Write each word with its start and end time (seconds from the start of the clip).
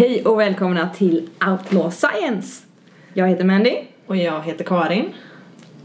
Hej 0.00 0.24
och 0.24 0.40
välkomna 0.40 0.88
till 0.88 1.28
Outlaw 1.50 1.90
Science! 1.90 2.66
Jag 3.14 3.28
heter 3.28 3.44
Mandy. 3.44 3.76
Och 4.06 4.16
jag 4.16 4.42
heter 4.42 4.64
Karin. 4.64 5.12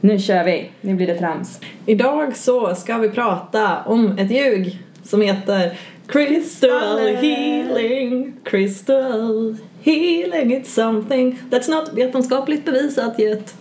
Nu 0.02 0.20
kör 0.20 0.43
vi, 0.43 0.70
nu 0.82 0.93
blir 0.93 1.07
det 1.07 1.15
trams. 1.15 1.59
Idag 1.86 2.38
så 2.38 2.75
ska 2.75 2.97
vi 2.97 3.09
prata 3.09 3.83
om 3.83 4.18
ett 4.18 4.32
ljug 4.32 4.79
som 5.04 5.21
heter 5.21 5.78
Crystal 6.07 7.00
healing, 7.00 8.33
crystal 8.43 9.57
healing, 9.82 10.61
it's 10.61 10.65
something 10.65 11.39
that's 11.50 11.70
not 11.70 11.93
vetenskapligt 11.93 12.65
bevisat 12.65 13.20
yet. 13.20 13.56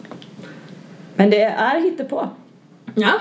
Men 1.16 1.30
det 1.30 1.42
är 1.42 1.80
hittepå. 1.80 2.28
Ja. 2.94 3.12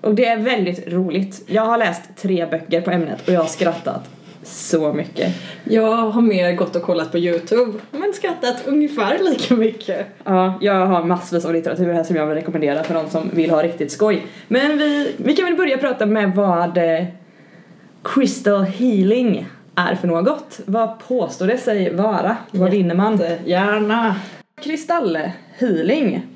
Och 0.00 0.14
det 0.14 0.24
är 0.24 0.38
väldigt 0.38 0.92
roligt. 0.92 1.42
Jag 1.46 1.62
har 1.62 1.78
läst 1.78 2.02
tre 2.16 2.46
böcker 2.46 2.80
på 2.80 2.90
ämnet 2.90 3.28
och 3.28 3.34
jag 3.34 3.40
har 3.40 3.48
skrattat 3.48 4.17
så 4.48 4.92
mycket. 4.92 5.34
Jag 5.64 5.96
har 5.96 6.22
mer 6.22 6.52
gått 6.52 6.76
och 6.76 6.82
kollat 6.82 7.12
på 7.12 7.18
Youtube 7.18 7.78
men 7.90 8.12
skrattat 8.12 8.62
ungefär 8.66 9.18
lika 9.18 9.54
mycket. 9.54 10.06
Ja, 10.24 10.58
jag 10.60 10.86
har 10.86 11.04
massvis 11.04 11.44
av 11.44 11.52
litteratur 11.52 11.92
här 11.92 12.04
som 12.04 12.16
jag 12.16 12.26
vill 12.26 12.34
rekommendera 12.34 12.84
för 12.84 12.94
de 12.94 13.10
som 13.10 13.30
vill 13.32 13.50
ha 13.50 13.62
riktigt 13.62 13.92
skoj. 13.92 14.26
Men 14.48 14.78
vi, 14.78 15.14
vi 15.16 15.36
kan 15.36 15.44
väl 15.44 15.56
börja 15.56 15.78
prata 15.78 16.06
med 16.06 16.34
vad 16.34 16.78
eh, 16.78 17.04
Crystal 18.02 18.64
Healing 18.64 19.46
är 19.74 19.94
för 19.94 20.08
något. 20.08 20.60
Vad 20.66 20.98
påstår 20.98 21.46
det 21.46 21.58
sig 21.58 21.94
vara? 21.94 22.36
Vad 22.50 22.70
vinner 22.70 22.94
man? 22.94 23.20
Gärna. 23.44 24.16
Kristallhealing. 24.62 26.26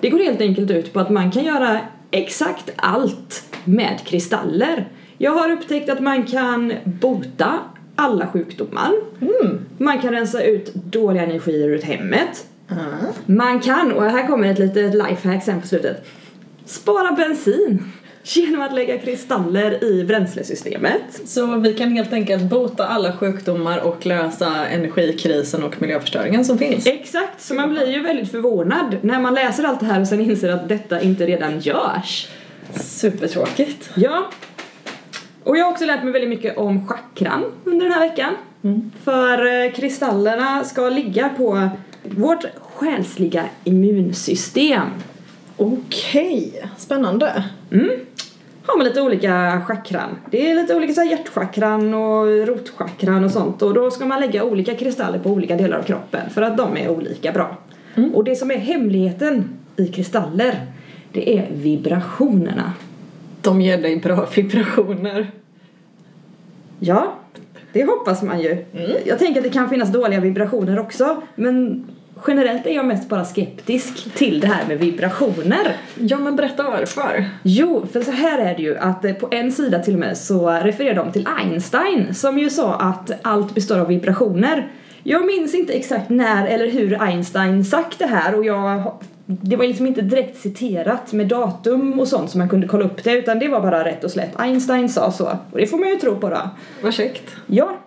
Det 0.00 0.10
går 0.10 0.18
helt 0.18 0.40
enkelt 0.40 0.70
ut 0.70 0.92
på 0.92 1.00
att 1.00 1.10
man 1.10 1.30
kan 1.30 1.44
göra 1.44 1.80
exakt 2.10 2.70
allt 2.76 3.56
med 3.64 3.98
kristaller. 4.04 4.88
Jag 5.18 5.32
har 5.32 5.50
upptäckt 5.50 5.90
att 5.90 6.00
man 6.00 6.26
kan 6.26 6.72
bota 6.84 7.58
alla 7.96 8.26
sjukdomar. 8.26 8.92
Mm. 9.20 9.58
Man 9.78 10.00
kan 10.00 10.12
rensa 10.12 10.42
ut 10.42 10.74
dåliga 10.74 11.22
energier 11.22 11.68
ur 11.68 11.82
hemmet. 11.82 12.46
Mm. 12.70 12.84
Man 13.26 13.60
kan, 13.60 13.92
och 13.92 14.04
här 14.04 14.26
kommer 14.26 14.48
ett 14.50 14.58
litet 14.58 14.94
lifehack 14.94 15.44
sen 15.44 15.60
på 15.60 15.66
slutet, 15.66 16.06
spara 16.64 17.12
bensin 17.12 17.92
genom 18.22 18.62
att 18.62 18.74
lägga 18.74 18.98
kristaller 18.98 19.84
i 19.84 20.04
bränslesystemet. 20.04 21.20
Så 21.24 21.56
vi 21.56 21.74
kan 21.74 21.92
helt 21.92 22.12
enkelt 22.12 22.42
bota 22.42 22.86
alla 22.86 23.16
sjukdomar 23.16 23.78
och 23.78 24.06
lösa 24.06 24.66
energikrisen 24.66 25.62
och 25.62 25.82
miljöförstöringen 25.82 26.44
som 26.44 26.58
finns. 26.58 26.86
Exakt, 26.86 27.40
så 27.40 27.54
man 27.54 27.70
blir 27.70 27.86
ju 27.86 28.02
väldigt 28.02 28.30
förvånad 28.30 28.96
när 29.02 29.20
man 29.20 29.34
läser 29.34 29.64
allt 29.64 29.80
det 29.80 29.86
här 29.86 30.00
och 30.00 30.06
sen 30.08 30.20
inser 30.20 30.48
att 30.48 30.68
detta 30.68 31.00
inte 31.00 31.26
redan 31.26 31.60
görs. 31.60 32.28
Supertråkigt. 32.74 33.90
Ja. 33.94 34.30
Och 35.48 35.56
jag 35.56 35.64
har 35.64 35.72
också 35.72 35.84
lärt 35.84 36.04
mig 36.04 36.12
väldigt 36.12 36.30
mycket 36.30 36.58
om 36.58 36.88
chakran 36.88 37.44
under 37.64 37.86
den 37.86 37.92
här 37.92 38.08
veckan. 38.08 38.34
För 39.04 39.64
eh, 39.64 39.72
kristallerna 39.72 40.64
ska 40.64 40.88
ligga 40.88 41.28
på 41.28 41.68
vårt 42.02 42.44
själsliga 42.60 43.44
immunsystem. 43.64 44.88
Okej, 45.56 46.62
spännande. 46.76 47.44
Mm. 47.72 47.90
Har 48.66 48.76
man 48.76 48.86
lite 48.86 49.02
olika 49.02 49.62
chakran. 49.66 50.10
Det 50.30 50.50
är 50.50 50.54
lite 50.54 50.74
olika 50.76 50.92
så 50.92 51.00
här 51.00 51.10
hjärtchakran 51.10 51.94
och 51.94 52.46
rotchakran 52.46 53.24
och 53.24 53.30
sånt 53.30 53.62
och 53.62 53.74
då 53.74 53.90
ska 53.90 54.06
man 54.06 54.20
lägga 54.20 54.44
olika 54.44 54.74
kristaller 54.74 55.18
på 55.18 55.30
olika 55.30 55.56
delar 55.56 55.78
av 55.78 55.82
kroppen 55.82 56.30
för 56.30 56.42
att 56.42 56.56
de 56.56 56.76
är 56.76 56.88
olika 56.88 57.32
bra. 57.32 57.56
Och 58.14 58.24
det 58.24 58.36
som 58.36 58.50
är 58.50 58.58
hemligheten 58.58 59.58
i 59.76 59.86
kristaller 59.86 60.66
det 61.12 61.38
är 61.38 61.48
vibrationerna. 61.52 62.72
De 63.42 63.60
ger 63.60 63.82
dig 63.82 63.96
bra 63.96 64.28
vibrationer. 64.36 65.26
Ja, 66.78 67.14
det 67.72 67.84
hoppas 67.84 68.22
man 68.22 68.40
ju. 68.40 68.64
Jag 69.04 69.18
tänker 69.18 69.40
att 69.40 69.44
det 69.44 69.52
kan 69.52 69.68
finnas 69.68 69.92
dåliga 69.92 70.20
vibrationer 70.20 70.78
också 70.78 71.22
men 71.34 71.86
generellt 72.26 72.66
är 72.66 72.70
jag 72.70 72.86
mest 72.86 73.08
bara 73.08 73.24
skeptisk 73.24 74.14
till 74.14 74.40
det 74.40 74.46
här 74.46 74.66
med 74.68 74.78
vibrationer. 74.78 75.76
Ja, 75.94 76.18
men 76.18 76.36
berätta 76.36 76.62
varför. 76.62 77.24
Jo, 77.42 77.86
för 77.92 78.02
så 78.02 78.10
här 78.10 78.38
är 78.38 78.56
det 78.56 78.62
ju 78.62 78.78
att 78.78 79.04
eh, 79.04 79.12
på 79.12 79.28
en 79.30 79.52
sida 79.52 79.78
till 79.78 79.94
och 79.94 80.00
med 80.00 80.18
så 80.18 80.50
refererar 80.50 80.94
de 80.94 81.12
till 81.12 81.28
Einstein 81.38 82.14
som 82.14 82.38
ju 82.38 82.50
sa 82.50 82.74
att 82.74 83.10
allt 83.22 83.54
består 83.54 83.78
av 83.78 83.86
vibrationer. 83.88 84.68
Jag 85.02 85.26
minns 85.26 85.54
inte 85.54 85.72
exakt 85.72 86.10
när 86.10 86.46
eller 86.46 86.70
hur 86.70 87.02
Einstein 87.02 87.64
sagt 87.64 87.98
det 87.98 88.06
här 88.06 88.34
och 88.34 88.44
jag 88.44 88.92
det 89.30 89.56
var 89.56 89.66
liksom 89.66 89.86
inte 89.86 90.02
direkt 90.02 90.40
citerat 90.40 91.12
med 91.12 91.28
datum 91.28 92.00
och 92.00 92.08
sånt 92.08 92.30
som 92.30 92.38
man 92.38 92.48
kunde 92.48 92.66
kolla 92.66 92.84
upp 92.84 93.04
det 93.04 93.12
utan 93.12 93.38
det 93.38 93.48
var 93.48 93.60
bara 93.60 93.84
rätt 93.84 94.04
och 94.04 94.10
slätt. 94.10 94.40
Einstein 94.40 94.88
sa 94.88 95.12
så 95.12 95.38
och 95.52 95.58
det 95.58 95.66
får 95.66 95.78
man 95.78 95.88
ju 95.88 95.96
tro 95.96 96.16
på 96.16 96.30
då. 96.30 96.50
Vad 96.82 96.94
käckt. 96.94 97.36
Ja, 97.46 97.78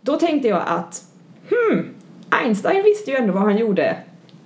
då 0.00 0.16
tänkte 0.16 0.48
jag 0.48 0.62
att 0.66 1.02
hmm, 1.50 1.88
Einstein 2.30 2.82
visste 2.84 3.10
ju 3.10 3.16
ändå 3.16 3.32
vad 3.32 3.42
han 3.42 3.58
gjorde. 3.58 3.96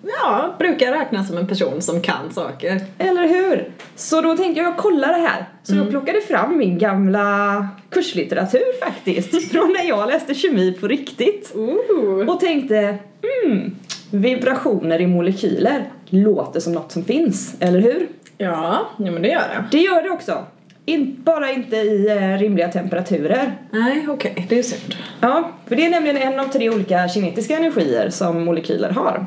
Ja, 0.02 0.54
brukar 0.58 0.92
räknas 0.92 1.28
som 1.28 1.36
en 1.36 1.46
person 1.46 1.82
som 1.82 2.00
kan 2.00 2.32
saker. 2.32 2.80
Eller 2.98 3.28
hur? 3.28 3.70
Så 3.94 4.20
då 4.20 4.36
tänkte 4.36 4.60
jag, 4.60 4.68
jag 4.68 4.76
kollar 4.76 5.08
det 5.08 5.28
här. 5.28 5.48
Så 5.62 5.74
jag 5.74 5.90
plockade 5.90 6.20
fram 6.20 6.58
min 6.58 6.78
gamla 6.78 7.68
kurslitteratur 7.90 8.80
faktiskt. 8.84 9.48
från 9.52 9.72
när 9.72 9.88
jag 9.88 10.08
läste 10.08 10.34
kemi 10.34 10.72
på 10.72 10.88
riktigt. 10.88 11.52
Ooh. 11.54 12.28
Och 12.28 12.40
tänkte, 12.40 12.98
hmm, 13.22 13.76
vibrationer 14.10 15.00
i 15.00 15.06
molekyler 15.06 15.84
låter 16.10 16.60
som 16.60 16.72
något 16.72 16.92
som 16.92 17.04
finns, 17.04 17.56
eller 17.60 17.80
hur? 17.80 18.08
Ja, 18.38 18.80
ja 18.96 19.10
men 19.10 19.22
det 19.22 19.28
gör 19.28 19.40
det. 19.40 19.64
Det 19.70 19.82
gör 19.82 20.02
det 20.02 20.10
också. 20.10 20.44
In, 20.88 21.16
bara 21.24 21.50
inte 21.50 21.76
i 21.76 22.08
eh, 22.08 22.38
rimliga 22.38 22.68
temperaturer. 22.68 23.52
Nej, 23.70 24.06
okej, 24.08 24.46
det 24.48 24.58
är 24.58 24.62
synd. 24.62 24.94
Ja, 25.20 25.50
för 25.66 25.76
det 25.76 25.86
är 25.86 25.90
nämligen 25.90 26.16
en 26.16 26.40
av 26.40 26.44
tre 26.44 26.70
olika 26.70 27.08
kinetiska 27.08 27.56
energier 27.56 28.10
som 28.10 28.44
molekyler 28.44 28.90
har. 28.90 29.26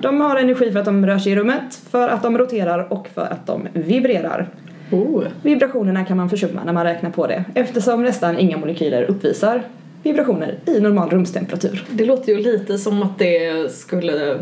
De 0.00 0.20
har 0.20 0.36
energi 0.36 0.72
för 0.72 0.78
att 0.78 0.84
de 0.84 1.06
rör 1.06 1.18
sig 1.18 1.32
i 1.32 1.36
rummet, 1.36 1.80
för 1.90 2.08
att 2.08 2.22
de 2.22 2.38
roterar 2.38 2.92
och 2.92 3.08
för 3.14 3.22
att 3.22 3.46
de 3.46 3.68
vibrerar. 3.72 4.48
Oh. 4.90 5.24
Vibrationerna 5.42 6.04
kan 6.04 6.16
man 6.16 6.30
försumma 6.30 6.64
när 6.64 6.72
man 6.72 6.84
räknar 6.84 7.10
på 7.10 7.26
det 7.26 7.44
eftersom 7.54 8.02
nästan 8.02 8.38
inga 8.38 8.56
molekyler 8.56 9.02
uppvisar 9.02 9.62
vibrationer 10.02 10.58
i 10.66 10.80
normal 10.80 11.10
rumstemperatur. 11.10 11.84
Det 11.90 12.04
låter 12.04 12.32
ju 12.32 12.38
lite 12.38 12.78
som 12.78 13.02
att 13.02 13.18
det 13.18 13.72
skulle 13.72 14.30
eh, 14.34 14.38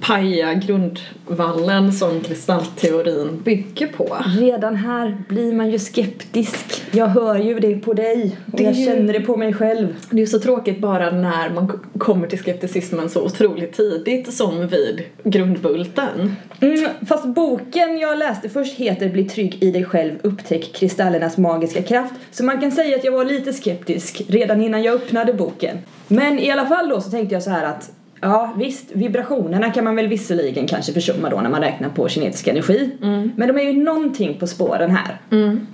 paja 0.00 0.54
grundvallen 0.54 1.92
som 1.92 2.20
kristallteorin 2.20 3.42
bygger 3.44 3.86
på. 3.86 4.16
Redan 4.40 4.76
här 4.76 5.16
blir 5.28 5.52
man 5.52 5.70
ju 5.70 5.78
skeptisk. 5.78 6.82
Jag 6.90 7.06
hör 7.06 7.38
ju 7.38 7.58
det 7.60 7.74
på 7.76 7.92
dig 7.92 8.36
och 8.52 8.58
Det 8.58 8.64
jag 8.64 8.72
ju- 8.72 8.86
känner 8.86 9.12
det 9.12 9.20
på 9.20 9.36
mig 9.36 9.52
själv. 9.52 9.86
Det 10.10 10.16
är 10.16 10.20
ju 10.20 10.26
så 10.26 10.38
tråkigt 10.40 10.78
bara 10.80 11.10
när 11.10 11.50
man 11.50 11.80
kommer 11.98 12.26
till 12.26 12.38
skepticismen 12.38 13.08
så 13.10 13.22
otroligt 13.24 13.72
tidigt 13.76 14.32
som 14.34 14.68
vid 14.68 15.02
grundbulten. 15.24 16.36
Mm, 16.60 16.88
fast 17.08 17.26
boken 17.26 17.98
jag 17.98 18.18
läste 18.18 18.48
först 18.48 18.74
heter 18.74 19.08
Bli 19.08 19.24
trygg 19.24 19.58
i 19.60 19.70
dig 19.70 19.84
själv, 19.84 20.12
upptäck 20.22 20.72
kristallernas 20.74 21.36
magiska 21.38 21.82
kraft. 21.82 22.14
Så 22.30 22.44
man 22.44 22.60
kan 22.60 22.72
säga 22.72 22.96
att 22.96 23.04
jag 23.04 23.12
var 23.12 23.24
lite 23.24 23.52
skeptisk 23.52 24.22
redan 24.28 24.62
innan 24.62 24.82
jag 24.84 24.94
öppnade 24.94 25.32
boken. 25.32 25.78
Men 26.08 26.38
i 26.38 26.50
alla 26.50 26.66
fall 26.66 26.88
då 26.88 27.00
så 27.00 27.10
tänkte 27.10 27.34
jag 27.34 27.42
så 27.42 27.50
här 27.50 27.64
att 27.64 27.90
Ja 28.20 28.52
visst, 28.56 28.90
vibrationerna 28.92 29.70
kan 29.70 29.84
man 29.84 29.96
väl 29.96 30.08
visserligen 30.08 30.66
kanske 30.66 30.92
försumma 30.92 31.30
då 31.30 31.40
när 31.40 31.50
man 31.50 31.60
räknar 31.60 31.88
på 31.88 32.08
kinetisk 32.08 32.46
energi. 32.46 32.90
Men 33.36 33.48
de 33.48 33.58
är 33.58 33.62
ju 33.62 33.82
någonting 33.82 34.38
på 34.38 34.46
spåren 34.46 34.90
här. 34.90 35.18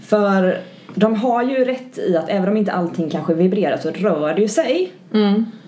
För 0.03 0.61
de 0.95 1.15
har 1.15 1.43
ju 1.43 1.65
rätt 1.65 1.99
i 1.99 2.17
att 2.17 2.29
även 2.29 2.49
om 2.49 2.57
inte 2.57 2.73
allting 2.73 3.11
kanske 3.11 3.35
vibrerar 3.35 3.77
så 3.77 3.91
rör 3.91 4.35
det 4.35 4.41
ju 4.41 4.49
sig. 4.49 4.93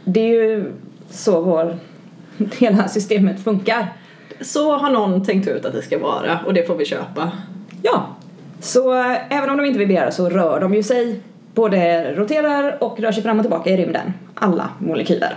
Det 0.04 0.20
är 0.20 0.28
ju 0.28 0.72
så 1.10 1.40
vår, 1.40 1.78
hela 2.58 2.88
systemet 2.88 3.44
funkar. 3.44 3.92
Så 4.40 4.76
har 4.76 4.90
någon 4.90 5.24
tänkt 5.24 5.48
ut 5.48 5.64
att 5.64 5.72
det 5.72 5.82
ska 5.82 5.98
vara 5.98 6.40
och 6.46 6.54
det 6.54 6.66
får 6.66 6.74
vi 6.76 6.84
köpa. 6.84 7.32
Ja, 7.82 8.06
så 8.60 8.94
eh, 8.94 9.36
även 9.36 9.50
om 9.50 9.56
de 9.56 9.66
inte 9.66 9.78
vibrerar 9.78 10.10
så 10.10 10.28
rör 10.28 10.60
de 10.60 10.74
ju 10.74 10.82
sig. 10.82 11.20
Både 11.54 12.12
roterar 12.14 12.82
och 12.82 13.00
rör 13.00 13.12
sig 13.12 13.22
fram 13.22 13.38
och 13.38 13.42
tillbaka 13.44 13.70
i 13.70 13.76
rymden. 13.76 14.12
Alla 14.34 14.68
molekyler. 14.78 15.34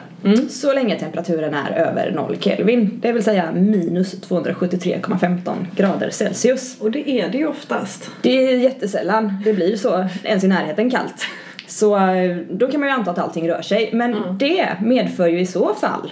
Så 0.50 0.74
länge 0.74 1.00
temperaturen 1.00 1.54
är 1.54 1.72
över 1.72 2.12
0 2.12 2.38
Kelvin. 2.40 3.00
Det 3.02 3.12
vill 3.12 3.24
säga 3.24 3.52
minus 3.52 4.22
273,15 4.30 5.54
grader 5.76 6.10
Celsius. 6.10 6.82
Och 6.82 6.92
det 6.92 7.10
är 7.10 7.30
det 7.30 7.38
ju 7.38 7.48
oftast. 7.48 8.10
Det 8.22 8.48
är 8.54 8.58
jättesällan 8.58 9.42
det 9.46 9.54
blir 9.54 9.76
så 9.76 10.06
ens 10.24 10.44
i 10.44 10.48
närheten 10.48 10.90
kallt. 10.90 11.26
Så 11.68 11.98
eh, 11.98 12.38
då 12.50 12.68
kan 12.68 12.80
man 12.80 12.90
ju 12.90 12.96
anta 12.96 13.12
att 13.12 13.20
allting 13.20 13.50
rör 13.50 13.62
sig. 13.62 13.90
Men 13.94 14.38
det 14.38 14.68
medför 14.82 15.28
ju 15.28 15.40
i 15.40 15.46
så 15.46 15.74
fall 15.74 16.12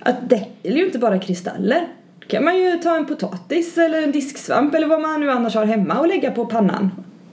att 0.00 0.16
det 0.28 0.44
är 0.62 0.70
ju 0.76 0.84
inte 0.86 0.98
bara 0.98 1.18
kristaller. 1.18 1.80
Då 2.20 2.26
kan 2.26 2.44
man 2.44 2.56
ju 2.58 2.72
ta 2.76 2.96
en 2.96 3.06
potatis 3.06 3.78
eller 3.78 4.02
en 4.02 4.12
disksvamp 4.12 4.74
eller 4.74 4.86
vad 4.86 5.00
man 5.00 5.20
nu 5.20 5.30
annars 5.30 5.54
har 5.54 5.64
hemma 5.64 5.98
och 5.98 6.08
lägga 6.08 6.30
på 6.30 6.46
pannan 6.46 6.90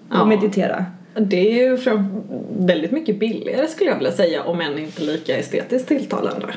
och 0.10 0.16
Ja. 0.16 0.26
meditera. 0.26 0.86
Det 1.20 1.52
är 1.62 1.70
ju 1.70 1.78
fram- 1.78 2.22
väldigt 2.58 2.92
mycket 2.92 3.20
billigare 3.20 3.68
skulle 3.68 3.90
jag 3.90 3.98
vilja 3.98 4.12
säga 4.12 4.44
om 4.44 4.62
än 4.62 4.80
inte 4.80 5.02
lika 5.02 5.38
estetiskt 5.38 5.88
tilltalande. 5.88 6.48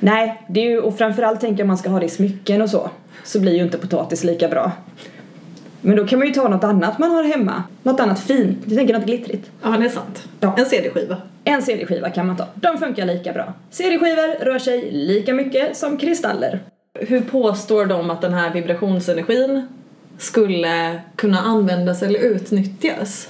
Nej, 0.00 0.42
det 0.48 0.60
är 0.60 0.64
ju, 0.70 0.78
och 0.80 0.98
framförallt 0.98 1.40
tänker 1.40 1.58
jag 1.58 1.66
man 1.66 1.78
ska 1.78 1.88
ha 1.90 2.00
det 2.00 2.06
i 2.06 2.08
smycken 2.08 2.62
och 2.62 2.70
så, 2.70 2.90
så 3.24 3.40
blir 3.40 3.52
ju 3.54 3.62
inte 3.62 3.78
potatis 3.78 4.24
lika 4.24 4.48
bra. 4.48 4.72
Men 5.80 5.96
då 5.96 6.06
kan 6.06 6.18
man 6.18 6.28
ju 6.28 6.34
ta 6.34 6.48
något 6.48 6.64
annat 6.64 6.98
man 6.98 7.10
har 7.10 7.24
hemma. 7.24 7.62
Något 7.82 8.00
annat 8.00 8.20
fint. 8.20 8.58
Jag 8.66 8.76
tänker 8.76 8.94
något 8.94 9.06
glittrigt. 9.06 9.50
Ja, 9.62 9.68
det 9.68 9.84
är 9.84 9.88
sant. 9.88 10.28
Ja. 10.40 10.54
En 10.58 10.66
CD-skiva. 10.66 11.16
en 11.44 11.62
CD-skiva 11.62 12.10
kan 12.10 12.26
man 12.26 12.36
ta. 12.36 12.46
De 12.54 12.78
funkar 12.78 13.06
lika 13.06 13.32
bra. 13.32 13.52
CD-skivor 13.70 14.44
rör 14.44 14.58
sig 14.58 14.90
lika 14.92 15.34
mycket 15.34 15.76
som 15.76 15.96
kristaller. 15.96 16.60
Hur 16.94 17.20
påstår 17.20 17.86
de 17.86 18.10
att 18.10 18.20
den 18.20 18.34
här 18.34 18.52
vibrationsenergin 18.54 19.66
skulle 20.18 21.00
kunna 21.16 21.38
användas 21.40 22.02
eller 22.02 22.18
utnyttjas? 22.20 23.28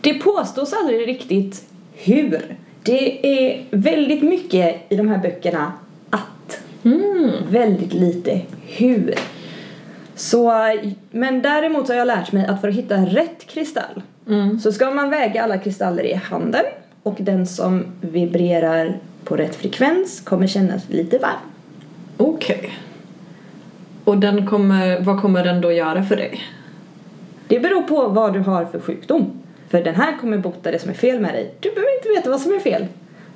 Det 0.00 0.14
påstås 0.14 0.72
aldrig 0.72 1.08
riktigt 1.08 1.64
hur. 1.94 2.56
Det 2.82 3.26
är 3.26 3.64
väldigt 3.70 4.22
mycket 4.22 4.76
i 4.88 4.96
de 4.96 5.08
här 5.08 5.18
böckerna 5.18 5.72
att. 6.10 6.60
Väldigt 7.50 7.94
lite 7.94 8.40
hur. 8.66 9.14
Så, 10.14 10.52
men 11.10 11.42
däremot 11.42 11.88
har 11.88 11.94
jag 11.94 12.06
lärt 12.06 12.32
mig 12.32 12.46
att 12.46 12.60
för 12.60 12.68
att 12.68 12.74
hitta 12.74 12.96
rätt 12.96 13.46
kristall 13.46 14.02
så 14.62 14.72
ska 14.72 14.90
man 14.90 15.10
väga 15.10 15.42
alla 15.42 15.58
kristaller 15.58 16.02
i 16.02 16.14
handen 16.14 16.64
och 17.02 17.16
den 17.18 17.46
som 17.46 17.84
vibrerar 18.00 18.98
på 19.24 19.36
rätt 19.36 19.54
frekvens 19.54 20.20
kommer 20.20 20.46
kännas 20.46 20.88
lite 20.88 21.18
varm. 21.18 21.50
Okej. 22.16 22.70
Och 24.04 24.18
den 24.18 24.46
kommer, 24.46 25.00
vad 25.00 25.20
kommer 25.20 25.44
den 25.44 25.60
då 25.60 25.72
göra 25.72 26.02
för 26.02 26.16
dig? 26.16 26.40
Det 27.48 27.60
beror 27.60 27.82
på 27.82 28.08
vad 28.08 28.32
du 28.32 28.40
har 28.40 28.64
för 28.64 28.80
sjukdom. 28.80 29.30
För 29.70 29.82
den 29.82 29.94
här 29.94 30.16
kommer 30.20 30.38
bota 30.38 30.70
det 30.70 30.78
som 30.78 30.90
är 30.90 30.94
fel 30.94 31.20
med 31.20 31.34
dig. 31.34 31.54
Du 31.60 31.68
behöver 31.70 31.96
inte 31.96 32.08
veta 32.08 32.30
vad 32.30 32.40
som 32.40 32.52
är 32.54 32.58
fel. 32.58 32.86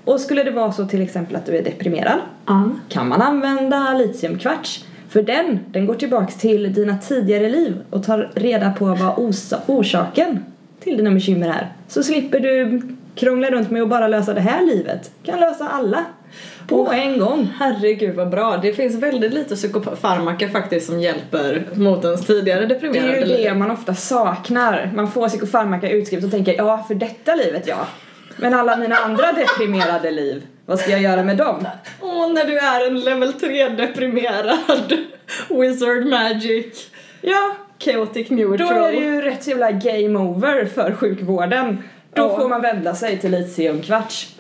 Och 0.05 0.20
skulle 0.20 0.43
det 0.43 0.50
vara 0.50 0.73
så 0.73 0.87
till 0.87 1.02
exempel 1.02 1.37
att 1.37 1.46
du 1.46 1.56
är 1.56 1.62
deprimerad 1.62 2.19
Ja. 2.46 2.70
kan 2.88 3.08
man 3.08 3.23
använda 3.23 3.94
litiumkvarts. 3.94 4.84
För 5.08 5.23
den, 5.23 5.58
den 5.67 5.87
går 5.87 5.94
tillbaks 5.94 6.34
till 6.34 6.73
dina 6.75 6.99
tidigare 6.99 7.49
liv 7.49 7.76
och 7.90 8.02
tar 8.05 8.31
reda 8.34 8.73
på 8.73 8.84
vad 8.84 9.32
orsaken 9.67 10.44
till 10.82 10.96
dina 10.96 11.11
bekymmer 11.11 11.49
är. 11.49 11.73
Så 11.88 12.02
slipper 12.02 12.40
du 12.40 12.82
krångla 13.14 13.50
runt 13.50 13.70
med 13.70 13.82
att 13.82 13.88
bara 13.88 14.08
lösa 14.08 14.34
det 14.34 14.40
här 14.40 14.67
livet. 14.67 15.11
Kan 15.25 15.40
lösa 15.40 15.69
alla. 15.69 16.05
På 16.69 16.81
Åh. 16.81 16.99
en 16.99 17.19
gång. 17.19 17.52
Herregud 17.58 18.14
vad 18.17 18.31
bra. 18.31 18.56
Det 18.56 18.73
finns 18.73 18.94
väldigt 18.94 19.32
lite 19.32 19.55
psykofarmaka 19.56 20.49
faktiskt 20.49 20.87
som 20.87 21.00
hjälper 21.00 21.64
mot 21.75 22.05
ens 22.05 22.26
tidigare 22.26 22.61
Det 22.61 22.67
deprimerade 22.67 23.12
är 23.17 23.20
ju 23.20 23.25
liv. 23.26 23.44
det 23.44 23.55
man 23.55 23.70
ofta 23.70 23.94
saknar. 23.94 24.90
Man 24.94 25.11
får 25.12 25.29
psykofarmaka 25.29 25.90
utskrivet 25.90 26.25
och 26.25 26.31
tänker 26.31 26.55
ja, 26.55 26.84
för 26.88 26.94
detta 26.94 27.34
livet 27.34 27.67
ja. 27.67 27.87
Men 28.37 28.55
alla 28.55 28.76
mina 28.76 28.96
andra 28.96 29.32
deprimerade 29.32 30.11
liv, 30.11 30.43
vad 30.67 30.79
ska 30.79 30.90
jag 30.90 31.02
göra 31.02 31.23
med 31.23 31.37
dem? 31.37 31.67
Åh, 32.00 32.32
när 32.32 32.44
du 32.44 32.58
är 32.58 32.87
en 32.87 33.00
level 33.00 33.32
3 33.32 33.69
deprimerad 33.69 34.93
wizard 35.49 36.06
magic 36.06 36.88
Ja, 37.25 37.56
chaotic 37.84 38.29
då 38.29 38.34
neutral. 38.34 38.73
är 38.73 38.93
det 38.93 38.99
ju 38.99 39.20
rätt 39.20 39.46
jävla 39.46 39.70
game 39.70 40.19
over 40.19 40.67
för 40.67 40.93
sjukvården. 40.94 41.79
Då 42.14 42.23
Ja. 42.23 42.37
får 42.38 42.49
man 42.49 42.62
vända 42.62 42.94
sig 42.94 43.19
till 43.19 43.31
litiumkvarts. 43.31 44.37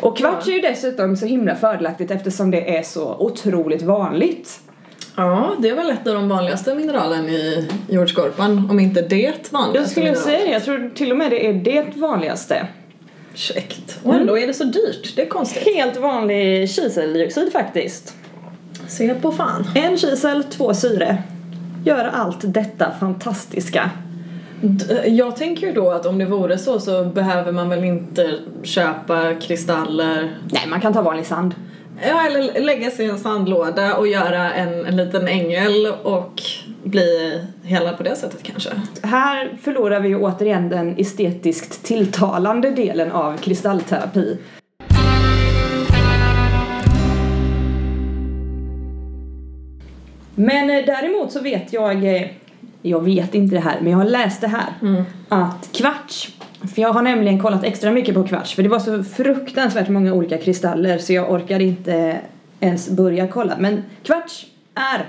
Och 0.00 0.16
kvarts 0.18 0.48
är 0.48 0.52
ju 0.52 0.60
dessutom 0.60 1.16
så 1.16 1.26
himla 1.26 1.54
fördelaktigt 1.56 2.10
eftersom 2.10 2.50
det 2.50 2.76
är 2.78 2.82
så 2.82 3.16
otroligt 3.18 3.82
vanligt. 3.82 4.60
Ja, 5.16 5.50
det 5.58 5.68
är 5.68 5.74
väl 5.74 5.90
ett 5.90 6.06
av 6.06 6.14
de 6.14 6.28
vanligaste 6.28 6.74
mineralen 6.74 7.28
i 7.28 7.68
jordskorpan, 7.88 8.68
om 8.70 8.80
inte 8.80 9.02
det 9.02 9.52
vanligaste 9.52 9.78
Jag 9.78 9.88
skulle 9.90 10.06
mineralet. 10.06 10.24
säga 10.24 10.38
det, 10.46 10.52
jag 10.52 10.64
tror 10.64 10.90
till 10.94 11.10
och 11.12 11.18
med 11.18 11.30
det 11.30 11.46
är 11.46 11.52
det 11.52 11.96
vanligaste. 11.96 12.66
Käckt. 13.34 13.98
Och 14.04 14.14
ändå 14.14 14.38
är 14.38 14.46
det 14.46 14.54
så 14.54 14.64
dyrt, 14.64 15.16
det 15.16 15.22
är 15.22 15.26
konstigt. 15.28 15.74
Helt 15.76 15.96
vanlig 15.96 16.70
kiseldioxid 16.70 17.52
faktiskt. 17.52 18.14
Se 18.88 19.14
på 19.14 19.32
fan. 19.32 19.64
En 19.74 19.96
kisel, 19.98 20.44
två 20.44 20.74
syre. 20.74 21.22
Gör 21.84 22.04
allt 22.12 22.38
detta 22.42 22.90
fantastiska. 23.00 23.90
D- 24.62 24.84
Jag 25.06 25.36
tänker 25.36 25.66
ju 25.66 25.72
då 25.72 25.90
att 25.90 26.06
om 26.06 26.18
det 26.18 26.24
vore 26.26 26.58
så 26.58 26.80
så 26.80 27.04
behöver 27.04 27.52
man 27.52 27.68
väl 27.68 27.84
inte 27.84 28.34
köpa 28.62 29.34
kristaller 29.34 30.36
Nej, 30.52 30.62
man 30.70 30.80
kan 30.80 30.92
ta 30.92 31.02
vanlig 31.02 31.26
sand. 31.26 31.54
Ja, 32.08 32.26
eller 32.26 32.60
lägga 32.60 32.90
sig 32.90 33.06
i 33.06 33.10
en 33.10 33.18
sandlåda 33.18 33.94
och 33.96 34.08
göra 34.08 34.52
en, 34.52 34.86
en 34.86 34.96
liten 34.96 35.28
ängel 35.28 35.86
och 36.02 36.42
bli 36.84 37.40
hela 37.62 37.92
på 37.92 38.02
det 38.02 38.16
sättet 38.16 38.42
kanske. 38.42 38.70
Här 39.02 39.52
förlorar 39.62 40.00
vi 40.00 40.08
ju 40.08 40.16
återigen 40.18 40.68
den 40.68 40.94
estetiskt 40.98 41.84
tilltalande 41.84 42.70
delen 42.70 43.12
av 43.12 43.36
kristallterapi. 43.36 44.38
Men 50.40 50.70
eh, 50.70 50.84
däremot 50.86 51.32
så 51.32 51.40
vet 51.40 51.72
jag, 51.72 52.04
eh, 52.04 52.26
jag 52.82 53.04
vet 53.04 53.34
inte 53.34 53.54
det 53.54 53.60
här, 53.60 53.80
men 53.80 53.90
jag 53.90 53.98
har 53.98 54.04
läst 54.04 54.40
det 54.40 54.48
här. 54.48 54.74
Att 55.28 55.72
kvarts, 55.72 56.34
för 56.74 56.82
jag 56.82 56.92
har 56.92 57.02
nämligen 57.02 57.42
kollat 57.42 57.64
extra 57.64 57.90
mycket 57.90 58.14
på 58.14 58.24
kvarts 58.24 58.54
för 58.54 58.62
det 58.62 58.68
var 58.68 58.78
så 58.78 59.04
fruktansvärt 59.04 59.88
många 59.88 60.14
olika 60.14 60.38
kristaller 60.38 60.98
så 60.98 61.12
jag 61.12 61.32
orkar 61.32 61.60
inte 61.60 62.18
ens 62.60 62.90
börja 62.90 63.26
kolla. 63.26 63.56
Men 63.58 63.82
kvarts 64.02 64.46
är, 64.74 65.04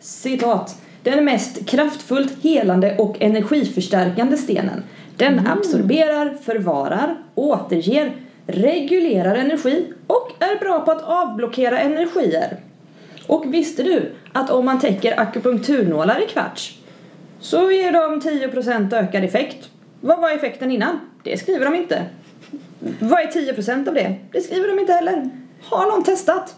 citat, 0.00 0.82
den 1.02 1.24
mest 1.24 1.66
kraftfullt 1.66 2.42
helande 2.42 2.96
och 2.98 3.16
energiförstärkande 3.20 4.36
stenen. 4.36 4.82
Den 5.16 5.46
absorberar, 5.46 6.34
förvarar, 6.44 7.16
återger, 7.34 8.12
regulerar 8.46 9.34
energi 9.34 9.92
och 10.06 10.30
är 10.38 10.60
bra 10.60 10.80
på 10.80 10.90
att 10.90 11.02
avblockera 11.02 11.78
energier. 11.78 12.58
Och 13.26 13.54
visste 13.54 13.82
du 13.82 14.12
att 14.32 14.50
om 14.50 14.64
man 14.64 14.80
täcker 14.80 15.20
akupunkturnålar 15.20 16.24
i 16.24 16.26
kvarts 16.26 16.78
så 17.40 17.70
ger 17.70 17.92
de 17.92 18.20
10% 18.20 18.94
ökad 18.94 19.24
effekt. 19.24 19.70
Vad 20.00 20.20
var 20.20 20.30
effekten 20.30 20.70
innan? 20.70 21.00
Det 21.22 21.38
skriver 21.38 21.64
de 21.64 21.74
inte. 21.74 22.02
Vad 23.00 23.20
är 23.20 23.26
10% 23.26 23.88
av 23.88 23.94
det? 23.94 24.14
Det 24.32 24.40
skriver 24.40 24.68
de 24.68 24.78
inte 24.78 24.92
heller. 24.92 25.30
Har 25.62 25.90
någon 25.90 26.04
testat? 26.04 26.54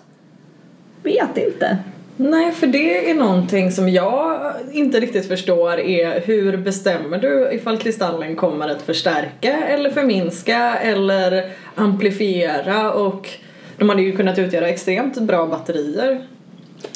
Vet 1.02 1.36
inte. 1.36 1.78
Nej, 2.16 2.52
för 2.52 2.66
det 2.66 3.10
är 3.10 3.14
någonting 3.14 3.72
som 3.72 3.88
jag 3.88 4.52
inte 4.72 5.00
riktigt 5.00 5.28
förstår 5.28 5.80
är 5.80 6.20
hur 6.20 6.56
bestämmer 6.56 7.19
du 7.19 7.50
ifall 7.52 7.78
kristallen 7.78 8.36
kommer 8.36 8.69
att 8.69 8.82
förstärka 8.82 9.67
eller 9.67 9.91
förminska 9.91 10.76
eller 10.76 11.50
amplifiera 11.74 12.93
och 12.93 13.29
de 13.76 13.88
hade 13.88 14.02
ju 14.02 14.17
kunnat 14.17 14.38
utgöra 14.38 14.69
extremt 14.69 15.19
bra 15.20 15.46
batterier. 15.46 16.26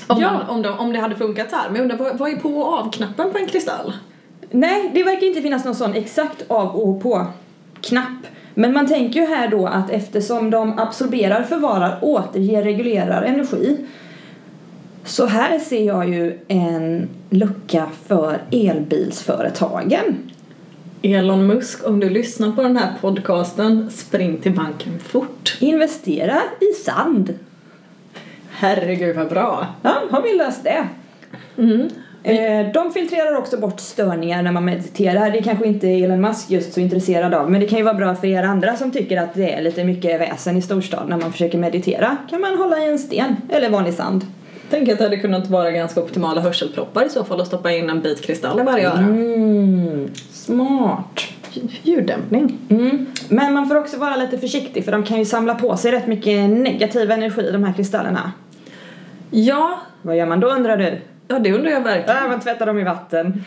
Om, 0.07 0.21
Ja. 0.21 0.33
man, 0.33 0.49
om, 0.49 0.63
de, 0.63 0.79
om 0.79 0.93
det 0.93 0.99
hade 0.99 1.17
funkat 1.17 1.53
här. 1.53 1.69
Men 1.71 1.77
jag 1.77 1.83
undrar, 1.83 1.97
vad, 1.97 2.19
vad 2.19 2.31
är 2.31 2.37
på 2.37 2.49
och 2.49 2.79
av-knappen 2.79 3.33
på 3.33 3.39
en 3.39 3.47
kristall? 3.47 3.93
Nej, 4.51 4.91
det 4.95 5.03
verkar 5.05 5.27
inte 5.27 5.43
finnas 5.43 5.65
någon 5.65 5.75
sån 5.75 5.95
exakt 5.95 6.45
av 6.49 6.77
och 6.77 7.03
på-knapp. 7.03 8.27
Men 8.55 8.73
man 8.73 8.87
tänker 8.89 9.21
ju 9.21 9.27
här 9.27 9.49
då 9.49 9.67
att 9.67 9.91
eftersom 9.91 10.51
de 10.51 10.79
absorberar, 10.79 11.43
förvarar, 11.43 11.99
återger, 12.03 12.63
reglerar 12.63 13.23
energi 13.23 13.87
så 15.05 15.27
här 15.27 15.59
ser 15.59 15.85
jag 15.85 16.09
ju 16.09 16.39
en 16.49 17.09
lucka 17.31 17.87
för 18.07 18.39
elbilsföretagen. 18.51 20.31
Elon 21.03 21.47
Musk, 21.47 21.89
om 21.89 22.01
du 22.01 22.11
lyssnar 22.11 22.53
på 22.53 22.63
den 22.63 22.77
här 22.77 22.93
podcasten, 23.01 23.91
spring 23.91 24.39
till 24.41 24.53
banken 24.53 24.99
fort. 24.99 25.57
Investera 25.61 26.41
i 26.61 26.75
sand. 26.85 27.35
Herregud 28.61 29.17
vad 29.17 29.29
bra. 29.29 29.67
Ja, 29.83 29.95
har 30.11 30.23
vi 30.23 30.35
löst 30.35 30.65
det. 30.65 30.89
Eh, 32.23 32.73
De 32.73 32.93
filtrerar 32.93 33.37
också 33.37 33.61
bort 33.61 33.81
störningar 33.81 34.43
när 34.43 34.53
man 34.53 34.65
mediterar. 34.65 35.31
Det 35.31 35.43
kanske 35.43 35.67
inte 35.67 35.89
Elon 35.89 36.21
Musk 36.21 36.51
just 36.51 36.73
så 36.73 36.81
intresserad 36.81 37.35
av 37.35 37.51
men 37.51 37.61
det 37.61 37.67
kan 37.67 37.79
ju 37.79 37.85
vara 37.85 37.95
bra 37.95 38.15
för 38.15 38.27
er 38.27 38.43
andra 38.43 38.77
som 38.77 38.91
tycker 38.91 39.23
att 39.23 39.35
det 39.35 39.53
är 39.53 39.63
lite 39.63 39.85
mycket 39.85 40.21
väsen 40.21 40.57
i 40.57 40.63
storstad 40.63 41.09
när 41.09 41.17
man 41.17 41.33
försöker 41.33 41.59
meditera. 41.59 42.17
Kan 42.31 42.41
man 42.41 42.59
hålla 42.59 42.79
i 42.79 42.89
en 42.89 42.99
sten 42.99 43.37
eller 43.49 43.71
vanlig 43.71 43.95
sand. 43.95 44.27
Tänk 44.71 44.89
att 44.89 44.99
det 44.99 45.05
hade 45.05 45.17
kunnat 45.17 45.47
vara 45.47 45.71
ganska 45.71 46.01
optimala 46.01 46.41
hörselproppar 46.41 47.07
i 47.07 47.09
så 47.09 47.25
fall 47.25 47.41
och 47.41 47.47
stoppa 47.47 47.73
in 47.73 47.91
en 47.91 48.01
bit 48.01 48.23
kristall 48.23 48.61
i 48.61 48.63
varje 48.63 48.89
öra. 48.89 48.99
Mm, 48.99 50.09
smart. 50.33 51.21
Ljuddämpning. 51.83 52.59
Mm. 52.71 53.07
Men 53.29 53.53
man 53.53 53.69
får 53.69 53.77
också 53.77 53.99
vara 53.99 54.17
lite 54.17 54.39
försiktig 54.39 54.85
för 54.85 54.93
de 54.93 55.03
kan 55.03 55.19
ju 55.19 55.25
samla 55.25 55.55
på 55.55 55.77
sig 55.77 55.93
rätt 55.93 56.07
mycket 56.07 56.51
negativ 56.51 57.11
energi 57.11 57.51
de 57.53 57.65
här 57.65 57.73
kristallerna. 57.73 58.33
Ja, 59.31 59.81
Vad 60.03 60.17
gör 60.17 60.27
man 60.27 60.41
då 60.41 60.49
undrar 60.49 60.77
du? 60.77 60.99
ja 61.29 61.39
det 61.39 61.53
undrar 61.53 61.71
jag 61.71 61.81
verkligen. 61.81 62.21
Ja, 62.23 62.29
man 62.29 62.41
tvättar 62.41 62.67
dem 62.67 62.79
i 62.79 62.85
vatten. 62.85 63.45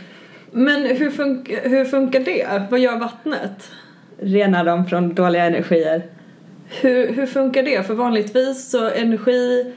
Men 0.51 0.81
hur, 0.85 1.09
fun- 1.09 1.59
hur 1.69 1.85
funkar 1.85 2.19
det? 2.19 2.63
Vad 2.71 2.79
gör 2.79 2.97
vattnet? 2.99 3.71
Renar 4.19 4.65
dem 4.65 4.85
från 4.85 5.13
dåliga 5.15 5.43
energier. 5.45 6.01
Hur, 6.81 7.13
hur 7.13 7.25
funkar 7.25 7.63
det? 7.63 7.87
För 7.87 7.93
vanligtvis 7.93 8.69
så 8.71 8.89
energi 8.89 9.73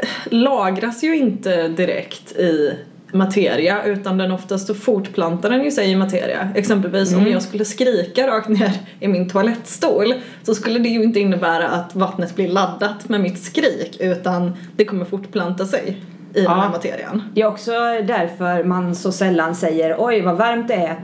eh, 0.00 0.08
lagras 0.32 1.02
ju 1.04 1.16
inte 1.16 1.68
direkt 1.68 2.32
i 2.36 2.78
materia 3.16 3.84
utan 3.84 4.18
den 4.18 4.32
oftast 4.32 4.66
så 4.66 4.74
fortplantar 4.74 5.50
den 5.50 5.64
ju 5.64 5.70
sig 5.70 5.90
i 5.90 5.96
materia. 5.96 6.48
Exempelvis 6.54 7.14
om 7.14 7.26
jag 7.26 7.42
skulle 7.42 7.64
skrika 7.64 8.26
rakt 8.26 8.48
ner 8.48 8.72
i 9.00 9.08
min 9.08 9.28
toalettstol 9.28 10.14
så 10.42 10.54
skulle 10.54 10.78
det 10.78 10.88
ju 10.88 11.02
inte 11.02 11.20
innebära 11.20 11.68
att 11.68 11.94
vattnet 11.94 12.34
blir 12.34 12.48
laddat 12.48 13.08
med 13.08 13.20
mitt 13.20 13.38
skrik 13.38 13.96
utan 14.00 14.56
det 14.76 14.84
kommer 14.84 15.04
fortplanta 15.04 15.66
sig 15.66 15.96
i 16.34 16.40
den 16.40 16.50
här 16.50 16.70
materian. 16.70 17.22
Det 17.34 17.40
är 17.40 17.46
också 17.46 17.70
därför 18.06 18.64
man 18.64 18.94
så 18.94 19.12
sällan 19.12 19.54
säger 19.54 19.96
oj 19.98 20.20
vad 20.20 20.36
varmt 20.36 20.68
det 20.68 20.74
är. 20.74 20.96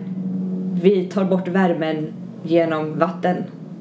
Vi 0.83 1.04
tar 1.04 1.25
bort 1.25 1.49
värmen 1.49 2.12
genom 2.42 2.99
vatten. 2.99 3.37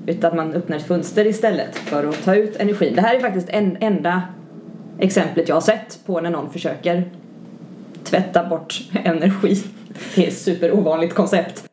utan 0.06 0.36
man 0.36 0.54
öppnar 0.54 0.78
ett 0.78 0.88
fönster 0.88 1.28
istället 1.28 1.76
för 1.76 2.10
att 2.10 2.24
ta 2.24 2.36
ut 2.36 2.56
energin. 2.56 2.96
Det 2.96 3.02
här 3.02 3.16
är 3.16 3.20
faktiskt 3.20 3.50
en 3.50 3.78
enda 3.80 4.22
exemplet 5.00 5.50
jag 5.50 5.56
har 5.56 5.62
sett 5.62 6.00
på 6.06 6.22
när 6.22 6.30
någon 6.30 6.50
försöker 6.50 7.12
tvätta 8.04 8.44
bort 8.44 8.82
energi. 9.04 9.64
Det 10.16 10.24
är 10.24 10.28
ett 10.28 10.38
superovanligt 10.38 11.14
koncept. 11.14 11.64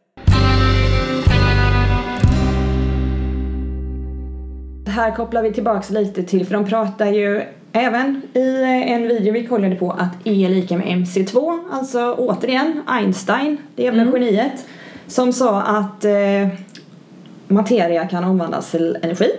Här 4.86 5.16
kopplar 5.16 5.42
vi 5.42 5.52
tillbaks 5.52 5.90
lite 5.90 6.22
till, 6.22 6.46
för 6.46 6.54
de 6.54 6.64
pratar 6.64 7.06
ju 7.06 7.42
även 7.72 8.22
i 8.34 8.62
en 8.88 9.08
video 9.08 9.32
vi 9.32 9.46
kollade 9.46 9.76
på 9.76 9.90
att 9.90 10.14
E 10.24 10.44
är 10.44 10.48
lika 10.48 10.76
med 10.76 10.86
MC2, 10.86 11.58
alltså 11.70 12.14
återigen 12.18 12.82
Einstein, 12.86 13.56
det 13.74 13.82
jävla 13.82 14.02
Mm. 14.02 14.14
geniet, 14.14 14.66
som 15.06 15.32
sa 15.32 15.62
att 15.62 16.04
eh, 16.04 16.48
materia 17.48 18.06
kan 18.06 18.24
omvandlas 18.24 18.70
till 18.70 18.98
energi. 19.02 19.30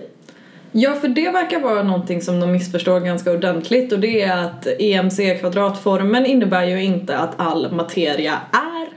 Ja, 0.71 0.93
för 0.93 1.07
det 1.07 1.29
verkar 1.29 1.59
vara 1.59 1.83
någonting 1.83 2.21
som 2.21 2.39
de 2.39 2.51
missförstår 2.51 2.99
ganska 2.99 3.31
ordentligt 3.31 3.91
och 3.91 3.99
det 3.99 4.21
är 4.21 4.38
att 4.38 4.67
EMC-kvadratformen 4.79 6.25
innebär 6.25 6.63
ju 6.63 6.83
inte 6.83 7.17
att 7.17 7.39
all 7.39 7.71
materia 7.71 8.33
är 8.51 8.88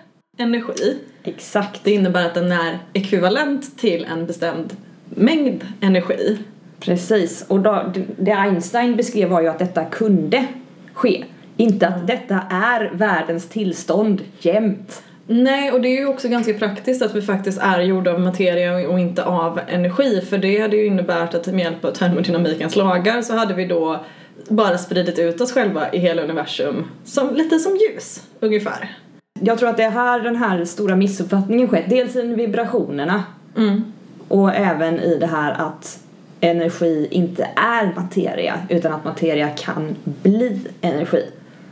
energi. 0.42 0.98
Exakt. 1.24 1.84
Det 1.84 1.90
innebär 1.90 2.26
att 2.26 2.34
den 2.34 2.52
är 2.52 2.78
ekvivalent 2.92 3.78
till 3.78 4.04
en 4.04 4.26
bestämd 4.26 4.76
mängd 5.04 5.66
energi. 5.80 6.38
Precis, 6.80 7.44
och 7.48 7.60
då, 7.60 7.92
det 8.18 8.32
Einstein 8.32 8.96
beskrev 8.96 9.28
var 9.28 9.40
ju 9.40 9.48
att 9.48 9.58
detta 9.58 9.84
kunde 9.84 10.46
ske. 10.92 11.24
Inte 11.56 11.88
att 11.88 12.06
detta 12.06 12.40
är 12.50 12.90
världens 12.94 13.48
tillstånd 13.48 14.22
jämt. 14.40 15.02
Nej, 15.26 15.72
och 15.72 15.80
det 15.80 15.88
är 15.88 16.00
ju 16.00 16.06
också 16.06 16.28
ganska 16.28 16.54
praktiskt 16.54 17.02
att 17.02 17.14
vi 17.14 17.22
faktiskt 17.22 17.58
är 17.58 17.80
gjorda 17.80 18.12
av 18.12 18.20
materia 18.20 18.88
och 18.88 19.00
inte 19.00 19.24
av 19.24 19.60
energi 19.68 20.20
för 20.20 20.38
det 20.38 20.60
hade 20.60 20.76
ju 20.76 20.86
inneburit 20.86 21.34
att 21.34 21.46
med 21.46 21.58
hjälp 21.58 21.84
av 21.84 21.92
termodynamikens 21.92 22.76
lagar 22.76 23.22
så 23.22 23.36
hade 23.36 23.54
vi 23.54 23.66
då 23.66 24.04
bara 24.48 24.78
spridit 24.78 25.18
ut 25.18 25.40
oss 25.40 25.52
själva 25.52 25.92
i 25.92 25.98
hela 25.98 26.22
universum 26.22 26.90
som, 27.04 27.34
lite 27.34 27.58
som 27.58 27.76
ljus, 27.76 28.22
ungefär. 28.40 28.96
Jag 29.40 29.58
tror 29.58 29.68
att 29.68 29.76
det 29.76 29.82
är 29.82 29.90
här 29.90 30.20
den 30.20 30.36
här 30.36 30.64
stora 30.64 30.96
missuppfattningen 30.96 31.68
skett. 31.68 31.84
Dels 31.88 32.16
i 32.16 32.22
vibrationerna 32.22 33.24
Mm. 33.56 33.92
och 34.28 34.54
även 34.54 35.00
i 35.00 35.18
det 35.18 35.26
här 35.26 35.52
att 35.52 35.98
energi 36.40 37.08
inte 37.10 37.48
är 37.56 37.92
materia 37.96 38.54
utan 38.68 38.92
att 38.92 39.04
materia 39.04 39.48
kan 39.48 39.96
bli 40.04 40.60
energi. 40.80 41.24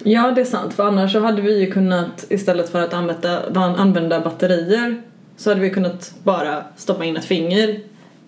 Ja, 0.04 0.30
det 0.30 0.40
är 0.40 0.44
sant. 0.44 0.74
För 0.74 0.84
annars 0.84 1.12
så 1.12 1.20
hade 1.20 1.42
vi 1.42 1.60
ju 1.60 1.70
kunnat, 1.70 2.26
istället 2.28 2.68
för 2.68 2.80
att 2.82 2.94
använda, 2.94 3.42
använda 3.54 4.20
batterier, 4.20 5.02
så 5.36 5.50
hade 5.50 5.60
vi 5.60 5.70
kunnat 5.70 6.14
bara 6.22 6.64
stoppa 6.76 7.04
in 7.04 7.16
ett 7.16 7.24
finger 7.24 7.80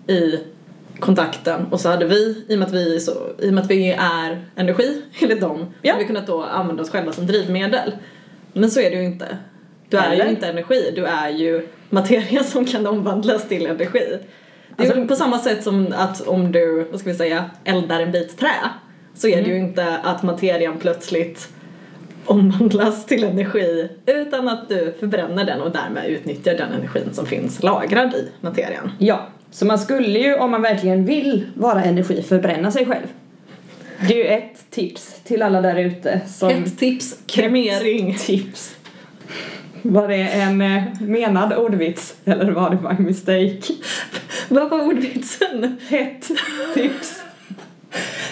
i 0.06 0.38
kontakten 0.98 1.66
och 1.70 1.80
så 1.80 1.88
hade 1.88 2.04
vi, 2.06 2.44
i 2.48 2.54
och 2.54 2.58
med 2.58 2.68
att 2.68 2.74
vi, 2.74 3.00
så, 3.00 3.12
i 3.38 3.48
och 3.50 3.54
med 3.54 3.64
att 3.64 3.70
vi 3.70 3.90
är 3.92 4.44
energi 4.56 5.02
enligt 5.20 5.40
dem, 5.40 5.58
så 5.58 5.66
Ja. 5.82 5.92
hade 5.92 6.02
vi 6.04 6.06
kunnat 6.08 6.26
då 6.26 6.42
använda 6.42 6.82
oss 6.82 6.90
själva 6.90 7.12
som 7.12 7.26
drivmedel. 7.26 7.92
Men 8.52 8.70
så 8.70 8.80
är 8.80 8.90
det 8.90 8.96
ju 8.96 9.04
inte. 9.04 9.38
Du 9.88 9.96
är 9.98 10.10
Eller? 10.12 10.24
ju 10.24 10.30
inte 10.30 10.46
energi, 10.46 10.92
du 10.96 11.04
är 11.06 11.28
ju 11.28 11.68
materia 11.90 12.42
som 12.44 12.64
kan 12.64 12.86
omvandlas 12.86 13.48
till 13.48 13.66
energi. 13.66 14.18
Det 14.76 14.84
är 14.84 14.88
Alltså- 14.88 15.06
på 15.06 15.16
samma 15.16 15.38
sätt 15.38 15.62
som 15.62 15.94
att 15.96 16.20
om 16.28 16.52
du, 16.52 16.86
vad 16.90 17.00
ska 17.00 17.10
vi 17.10 17.16
säga, 17.16 17.44
eldar 17.64 18.00
en 18.00 18.12
bit 18.12 18.38
trä 18.38 18.54
så 19.14 19.28
är 19.28 19.42
det 19.42 19.48
ju 19.50 19.58
inte 19.58 19.96
att 20.04 20.22
materian 20.22 20.78
plötsligt 20.78 21.48
omvandlas 22.26 23.06
till 23.06 23.24
energi 23.24 23.88
utan 24.06 24.48
att 24.48 24.68
du 24.68 24.94
förbränner 25.00 25.44
den 25.44 25.60
och 25.60 25.72
därmed 25.72 26.06
utnyttjar 26.06 26.54
den 26.54 26.72
energin 26.72 27.08
som 27.12 27.26
finns 27.26 27.62
lagrad 27.62 28.14
i 28.14 28.28
materian. 28.40 28.90
Ja, 28.98 29.26
så 29.50 29.66
man 29.66 29.78
skulle 29.78 30.18
ju 30.18 30.34
om 30.34 30.50
man 30.50 30.62
verkligen 30.62 31.04
vill 31.04 31.46
vara 31.54 31.84
energi 31.84 32.22
förbränna 32.22 32.70
sig 32.70 32.86
själv. 32.86 33.06
Det 34.08 34.14
är 34.14 34.18
ju 34.18 34.26
ett 34.26 34.70
tips 34.70 35.20
till 35.24 35.42
alla 35.42 35.60
där 35.60 35.76
ute. 35.76 36.20
Ett 36.50 36.78
tips, 36.78 37.18
kremering. 37.26 38.16
tips. 38.18 38.76
Var 39.82 40.08
det 40.08 40.28
en 40.28 40.60
eh, 40.60 40.82
menad 41.00 41.52
ordvits 41.52 42.14
eller 42.24 42.52
var 42.52 42.70
det 42.70 42.76
bara 42.76 42.92
en 42.92 43.04
mistake? 43.04 43.72
Vad 44.48 44.70
var 44.70 44.86
ordvitsen? 44.86 45.76
Ett 45.90 46.30
tips. 46.74 47.22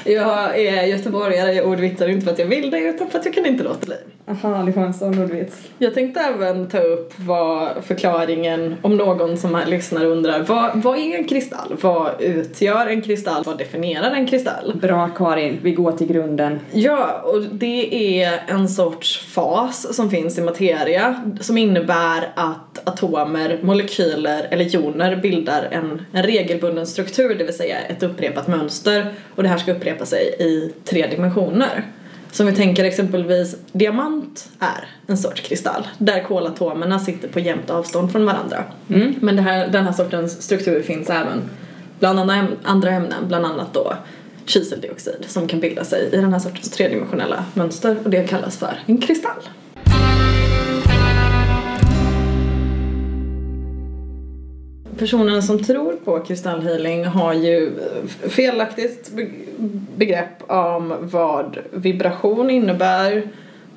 Jag 0.05 0.59
är 0.59 0.87
göteborgare, 0.87 1.53
jag 1.53 1.67
ordvitsar 1.67 2.09
inte 2.09 2.25
för 2.25 2.33
att 2.33 2.39
jag 2.39 2.47
vill 2.47 2.71
det 2.71 2.79
utan 2.79 3.11
för 3.11 3.19
att 3.19 3.25
jag 3.25 3.35
kan 3.35 3.47
inte 3.47 3.65
låta 3.65 3.87
bli. 3.87 3.97
Aha, 4.31 4.63
det 4.63 4.73
var 4.73 4.83
en 4.83 4.95
sån 4.95 5.23
ordvits. 5.23 5.69
Jag 5.79 5.95
tänkte 5.95 6.21
även 6.21 6.69
ta 6.69 6.79
upp 6.79 7.13
vad 7.17 7.85
förklaringen, 7.85 8.77
om 8.83 8.97
någon 8.97 9.37
som 9.37 9.55
här 9.55 9.67
lyssnar 9.67 10.05
undrar, 10.05 10.41
vad, 10.41 10.83
vad 10.83 10.99
är 10.99 11.17
en 11.17 11.25
kristall? 11.25 11.77
Vad 11.81 12.21
utgör 12.21 12.87
en 12.87 13.03
kristall? 13.03 13.43
Vad 13.47 13.59
definierar 13.59 14.11
en 14.11 14.27
kristall? 14.27 14.73
Bra 14.81 15.09
Karin, 15.09 15.59
vi 15.63 15.73
går 15.73 15.93
till 15.93 16.07
grunden. 16.07 16.61
Ja, 16.73 17.23
och 17.25 17.43
det 17.43 18.23
är 18.23 18.43
en 18.49 18.69
sorts 18.69 19.27
fas 19.27 19.97
som 19.97 20.11
finns 20.11 20.39
i 20.39 20.43
materia 20.43 21.23
som 21.41 21.59
innebär 21.59 22.33
att 22.35 22.89
atomer, 22.89 23.59
molekyler 23.63 24.47
eller 24.51 24.65
joner 24.65 25.17
bildar 25.17 25.69
en, 25.71 26.03
en 26.13 26.23
regelbunden 26.23 26.87
struktur, 26.87 27.35
det 27.35 27.45
vill 27.45 27.55
säga 27.55 27.77
ett 27.81 28.03
upprepat 28.03 28.49
mönster 28.49 29.15
och 29.37 29.43
det 29.43 29.49
här 29.51 29.59
ska 29.59 29.73
upprepa 29.73 30.07
sig 30.07 30.35
i 30.39 30.73
tre 30.85 31.07
dimensioner. 31.07 31.87
Som 32.33 32.47
vi 32.47 32.53
tänker 32.53 32.85
exempelvis 32.85 33.57
diamant 33.73 34.49
är 34.59 34.89
en 35.07 35.17
sorts 35.17 35.41
kristall 35.41 35.89
där 35.99 36.23
kolatomerna 36.23 36.99
sitter 36.99 37.29
på 37.29 37.41
jämnt 37.41 37.71
avstånd 37.71 38.13
från 38.13 38.27
varandra. 38.27 38.65
Mm. 38.89 39.15
Men 39.21 39.37
det 39.37 39.43
här, 39.43 39.69
den 39.69 39.85
här 39.85 39.93
sortens 39.93 40.43
struktur 40.43 40.83
finns 40.83 41.11
även 41.11 41.43
bland 41.99 42.31
andra 42.65 42.91
ämnen, 42.91 43.29
bland 43.29 43.47
annat 43.47 43.75
då 43.75 43.95
kiseldioxid 44.47 45.25
som 45.29 45.49
kan 45.49 45.61
bilda 45.61 45.85
sig 45.85 46.09
i 46.13 46.17
den 46.17 46.33
här 46.33 46.41
sortens 46.41 46.71
tredimensionella 46.71 47.45
mönster 47.55 47.97
och 48.05 48.11
det 48.11 48.29
kallas 48.29 48.57
för 48.57 48.79
en 48.87 48.99
kristall. 48.99 49.43
Personerna 54.99 55.43
som 55.43 55.65
tror 55.65 55.93
på 56.05 56.21
kristallhealing 56.21 57.05
har 57.05 57.35
ju 57.35 57.73
felaktigt 58.29 59.11
begrepp 59.97 60.51
om 60.51 60.95
vad 61.01 61.59
vibration 61.71 62.51
innebär, 62.51 63.23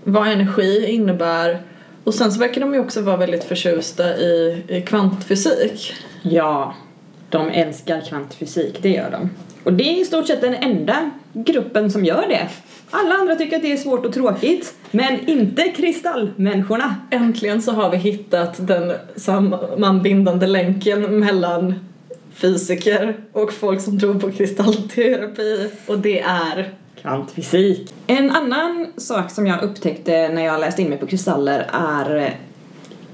vad 0.03 0.27
energi 0.27 0.85
innebär 0.87 1.61
och 2.03 2.13
sen 2.13 2.31
så 2.31 2.39
verkar 2.39 2.61
de 2.61 2.73
ju 2.73 2.79
också 2.79 3.01
vara 3.01 3.17
väldigt 3.17 3.43
förtjusta 3.43 4.17
i, 4.17 4.63
i 4.67 4.81
kvantfysik. 4.81 5.93
Ja, 6.21 6.75
de 7.29 7.49
älskar 7.49 8.01
kvantfysik, 8.01 8.77
det 8.81 8.89
gör 8.89 9.11
de. 9.11 9.29
Och 9.63 9.73
det 9.73 9.83
är 9.83 10.01
i 10.01 10.05
stort 10.05 10.27
sett 10.27 10.41
den 10.41 10.55
enda 10.55 11.11
gruppen 11.33 11.91
som 11.91 12.05
gör 12.05 12.25
det. 12.29 12.49
Alla 12.95 13.15
andra 13.15 13.35
tycker 13.35 13.55
att 13.55 13.61
det 13.61 13.71
är 13.71 13.77
svårt 13.77 14.05
och 14.05 14.13
tråkigt, 14.13 14.73
men 14.91 15.29
inte 15.29 15.63
kristallmänniskorna. 15.63 16.95
Äntligen 17.11 17.61
så 17.61 17.71
har 17.71 17.89
vi 17.89 17.97
hittat 17.97 18.67
den 18.67 18.93
sammanbindande 19.15 20.47
länken 20.47 21.19
mellan 21.19 21.75
fysiker 22.33 23.15
och 23.31 23.53
folk 23.53 23.81
som 23.81 23.99
tror 23.99 24.19
på 24.19 24.31
kristallterapi 24.31 25.69
och 25.87 25.99
det 25.99 26.21
är 26.21 26.73
Kvantfysik. 27.01 27.93
En 28.07 28.31
annan 28.31 28.87
sak 28.97 29.31
som 29.31 29.47
jag 29.47 29.63
upptäckte 29.63 30.29
när 30.29 30.45
jag 30.45 30.59
läste 30.59 30.81
in 30.81 30.89
mig 30.89 30.97
på 30.97 31.07
kristaller 31.07 31.69
är 31.73 32.15
eh, 32.15 32.29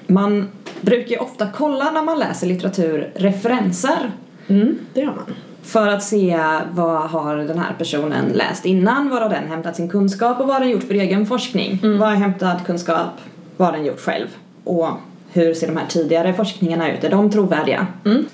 man 0.07 0.49
brukar 0.81 1.09
ju 1.09 1.17
ofta 1.17 1.47
kolla 1.55 1.91
när 1.91 2.01
man 2.01 2.19
läser 2.19 2.47
litteratur 2.47 3.11
referenser 3.15 4.11
mm, 4.47 4.79
det 4.93 4.99
gör 4.99 5.07
man. 5.07 5.35
För 5.69 5.87
att 5.87 6.03
se 6.03 6.39
vad 6.71 7.01
har 7.01 7.37
den 7.37 7.59
här 7.59 7.73
personen 7.77 8.25
läst 8.33 8.65
innan, 8.65 9.09
var 9.09 9.21
har 9.21 9.29
den 9.29 9.47
hämtat 9.47 9.75
sin 9.75 9.89
kunskap 9.89 10.39
och 10.39 10.47
vad 10.47 10.55
har 10.55 10.61
den 10.61 10.69
gjort 10.69 10.83
för 10.83 10.93
egen 10.93 11.25
forskning. 11.25 11.79
Vad 11.81 12.09
har 12.09 12.15
hämtat 12.15 12.65
kunskap, 12.65 13.11
vad 13.57 13.67
har 13.67 13.77
den 13.77 13.85
gjort 13.85 13.99
själv 13.99 14.27
och 14.63 14.87
hur 15.31 15.53
ser 15.53 15.67
de 15.67 15.77
här 15.77 15.85
tidigare 15.89 16.33
forskningarna 16.33 16.91
ut, 16.91 17.03
är 17.03 17.09
de 17.09 17.31
trovärdiga? 17.31 17.87
Mm. 18.05 18.25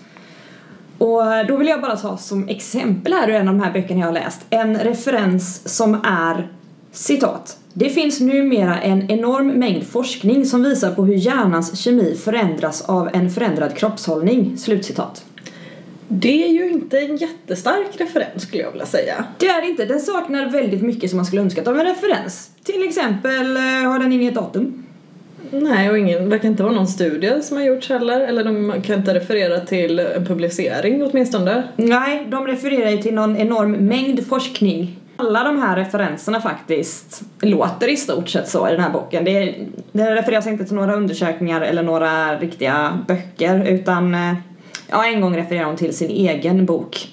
Och 0.97 1.21
då 1.47 1.57
vill 1.57 1.67
jag 1.67 1.81
bara 1.81 1.95
ta 1.95 2.17
som 2.17 2.49
exempel 2.49 3.13
här 3.13 3.29
ur 3.29 3.35
en 3.35 3.47
av 3.47 3.55
de 3.55 3.63
här 3.63 3.73
böckerna 3.73 3.99
jag 3.99 4.07
har 4.07 4.13
läst 4.13 4.45
en 4.49 4.77
referens 4.77 5.75
som 5.77 5.93
är 6.03 6.47
citat. 6.91 7.57
Det 7.73 7.89
finns 7.89 8.19
numera 8.19 8.81
en 8.81 9.11
enorm 9.11 9.47
mängd 9.47 9.87
forskning 9.87 10.45
som 10.45 10.63
visar 10.63 10.91
på 10.91 11.05
hur 11.05 11.15
hjärnans 11.15 11.79
kemi 11.79 12.15
förändras 12.23 12.81
av 12.81 13.09
en 13.13 13.29
förändrad 13.29 13.75
kroppshållning. 13.77 14.57
Slutcitat. 14.57 15.25
Det 16.07 16.43
är 16.43 16.49
ju 16.49 16.71
inte 16.71 16.99
en 16.99 17.17
jättestark 17.17 17.87
referens 17.97 18.43
skulle 18.43 18.63
jag 18.63 18.71
vilja 18.71 18.85
säga. 18.85 19.25
Det 19.37 19.47
är 19.47 19.61
det 19.61 19.67
inte. 19.67 19.85
Den 19.85 19.99
saknar 19.99 20.49
väldigt 20.49 20.81
mycket 20.81 21.09
som 21.09 21.17
man 21.17 21.25
skulle 21.25 21.41
önskat 21.41 21.67
av 21.67 21.79
en 21.79 21.85
referens. 21.85 22.51
Till 22.63 22.87
exempel 22.87 23.57
eh, 23.57 23.61
har 23.61 23.99
den 23.99 24.13
inget 24.13 24.35
datum. 24.35 24.85
Nej, 25.51 25.89
och 25.89 25.97
ingen, 25.97 26.23
det 26.23 26.29
verkar 26.29 26.47
inte 26.47 26.63
vara 26.63 26.73
någon 26.73 26.87
studie 26.87 27.41
som 27.41 27.57
har 27.57 27.63
gjorts 27.63 27.89
heller, 27.89 28.21
eller 28.21 28.43
de 28.43 28.81
kan 28.81 28.95
inte 28.95 29.13
referera 29.13 29.59
till 29.59 29.99
en 29.99 30.25
publicering 30.25 31.03
åtminstone. 31.03 31.63
Nej, 31.75 32.27
de 32.31 32.47
refererar 32.47 32.89
ju 32.89 32.97
till 32.97 33.13
någon 33.13 33.37
enorm 33.37 33.71
mängd 33.71 34.27
forskning. 34.27 34.99
Alla 35.17 35.43
de 35.43 35.61
här 35.61 35.75
referenserna 35.75 36.41
faktiskt 36.41 37.21
låter 37.41 37.87
i 37.87 37.97
stort 37.97 38.29
sett 38.29 38.49
så 38.49 38.67
i 38.67 38.71
den 38.71 38.79
här 38.79 38.89
boken. 38.89 39.25
Det, 39.25 39.55
det 39.91 40.15
refereras 40.15 40.47
inte 40.47 40.65
till 40.65 40.75
några 40.75 40.95
undersökningar 40.95 41.61
eller 41.61 41.83
några 41.83 42.39
riktiga 42.39 42.99
böcker 43.07 43.65
utan 43.67 44.15
eh, 44.15 44.33
Ja, 44.87 45.05
en 45.05 45.21
gång 45.21 45.37
refererar 45.37 45.65
hon 45.65 45.75
till 45.75 45.97
sin 45.97 46.09
egen 46.09 46.65
bok 46.65 47.09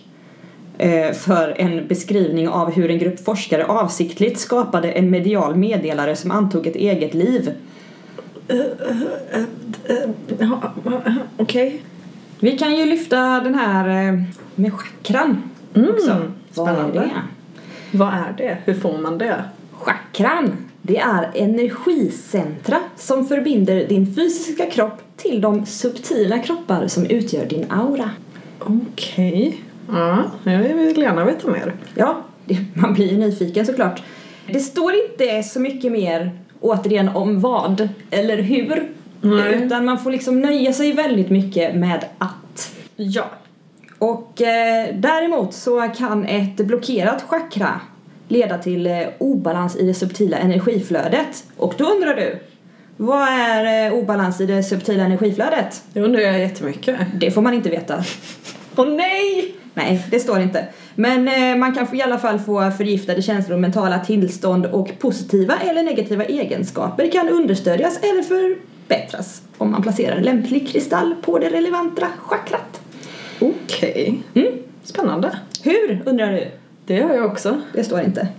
eh, 0.78 1.12
för 1.12 1.54
en 1.60 1.88
beskrivning 1.88 2.48
av 2.48 2.72
hur 2.72 2.90
en 2.90 2.98
grupp 2.98 3.24
forskare 3.24 3.64
avsiktligt 3.64 4.40
skapade 4.40 4.92
en 4.92 5.10
medial 5.10 5.56
meddelare 5.56 6.16
som 6.16 6.30
antog 6.30 6.66
ett 6.66 6.76
eget 6.76 7.14
liv. 7.14 7.52
Okej. 11.36 11.82
Vi 12.40 12.58
kan 12.58 12.76
ju 12.76 12.84
lyfta 12.86 13.40
den 13.40 13.54
här 13.54 14.08
eh, 14.08 14.22
med 14.54 14.72
chakran 14.72 15.42
också. 15.74 16.22
Vad 16.54 16.68
är 16.68 16.74
spännande. 16.74 17.00
det? 17.00 17.10
Vad 17.98 18.08
är 18.08 18.34
det? 18.36 18.58
Hur 18.64 18.74
får 18.74 18.98
man 18.98 19.18
det? 19.18 19.44
Chakran, 19.72 20.56
det 20.82 20.98
är 20.98 21.30
energicentra 21.34 22.78
som 22.96 23.26
förbinder 23.28 23.86
din 23.88 24.14
fysiska 24.14 24.66
kropp 24.66 25.02
till 25.16 25.40
de 25.40 25.66
subtila 25.66 26.38
kroppar 26.38 26.88
som 26.88 27.06
utgör 27.06 27.46
din 27.46 27.66
aura. 27.70 28.10
Okej. 28.58 29.60
Ja, 29.88 30.24
jag 30.44 30.58
vill 30.58 30.98
gärna 30.98 31.24
veta 31.24 31.50
mer. 31.50 31.72
Ja, 31.94 32.22
man 32.74 32.94
blir 32.94 33.12
ju 33.12 33.18
nyfiken 33.18 33.66
såklart. 33.66 34.02
Det 34.46 34.60
står 34.60 34.92
inte 34.94 35.42
så 35.42 35.60
mycket 35.60 35.92
mer 35.92 36.30
återigen 36.60 37.08
om 37.08 37.40
vad 37.40 37.88
eller 38.10 38.42
hur. 38.42 38.88
Nej. 39.20 39.62
Utan 39.62 39.84
man 39.84 39.98
får 39.98 40.10
liksom 40.10 40.40
nöja 40.40 40.72
sig 40.72 40.92
väldigt 40.92 41.30
mycket 41.30 41.74
med 41.74 42.04
att. 42.18 42.74
Ja. 42.96 43.24
Och 43.98 44.42
eh, 44.42 44.94
däremot 44.94 45.54
så 45.54 45.88
kan 45.96 46.26
ett 46.26 46.56
blockerat 46.56 47.22
chakra 47.22 47.80
leda 48.32 48.58
till 48.58 48.86
eh, 48.86 49.00
obalans 49.18 49.76
i 49.76 49.86
det 49.86 49.94
subtila 49.94 50.36
energiflödet. 50.36 51.44
Och 51.56 51.74
då 51.78 51.84
undrar 51.84 52.14
du, 52.14 52.38
vad 52.96 53.28
är 53.28 53.86
eh, 53.86 53.94
obalans 53.94 54.40
i 54.40 54.46
det 54.46 54.62
subtila 54.62 55.04
energiflödet? 55.04 55.82
Det 55.92 56.00
undrar 56.00 56.20
jag 56.20 56.40
jättemycket. 56.40 56.96
Det 57.14 57.30
får 57.30 57.42
man 57.42 57.54
inte 57.54 57.70
veta. 57.70 58.04
Åh 58.76 58.88
nej! 58.88 59.54
Nej, 59.74 60.06
det 60.10 60.20
står 60.20 60.40
inte. 60.40 60.66
Men 60.94 61.28
eh, 61.28 61.56
man 61.56 61.74
kan 61.74 61.96
i 61.96 62.02
alla 62.02 62.18
fall 62.18 62.38
få 62.38 62.70
förgiftade 62.70 63.22
känslor, 63.22 63.56
mentala 63.56 63.98
tillstånd 63.98 64.66
och 64.66 64.98
positiva 64.98 65.54
eller 65.58 65.82
negativa 65.82 66.24
egenskaper 66.24 67.10
kan 67.10 67.28
understödjas 67.28 67.98
eller 68.02 68.22
förbättras 68.22 69.42
om 69.58 69.70
man 69.70 69.82
placerar 69.82 70.16
en 70.16 70.22
lämplig 70.22 70.68
kristall 70.68 71.14
på 71.22 71.38
det 71.38 71.48
relevanta 71.48 72.06
chakrat. 72.18 72.80
Okej. 73.40 74.22
Mm. 74.34 74.52
Spännande. 74.84 75.38
Hur, 75.62 76.02
undrar 76.06 76.32
du? 76.32 76.61
Det 76.86 76.94
gör 76.94 77.14
jag 77.14 77.26
också. 77.26 77.60
Det 77.74 77.84
står 77.84 78.00
inte. 78.00 78.28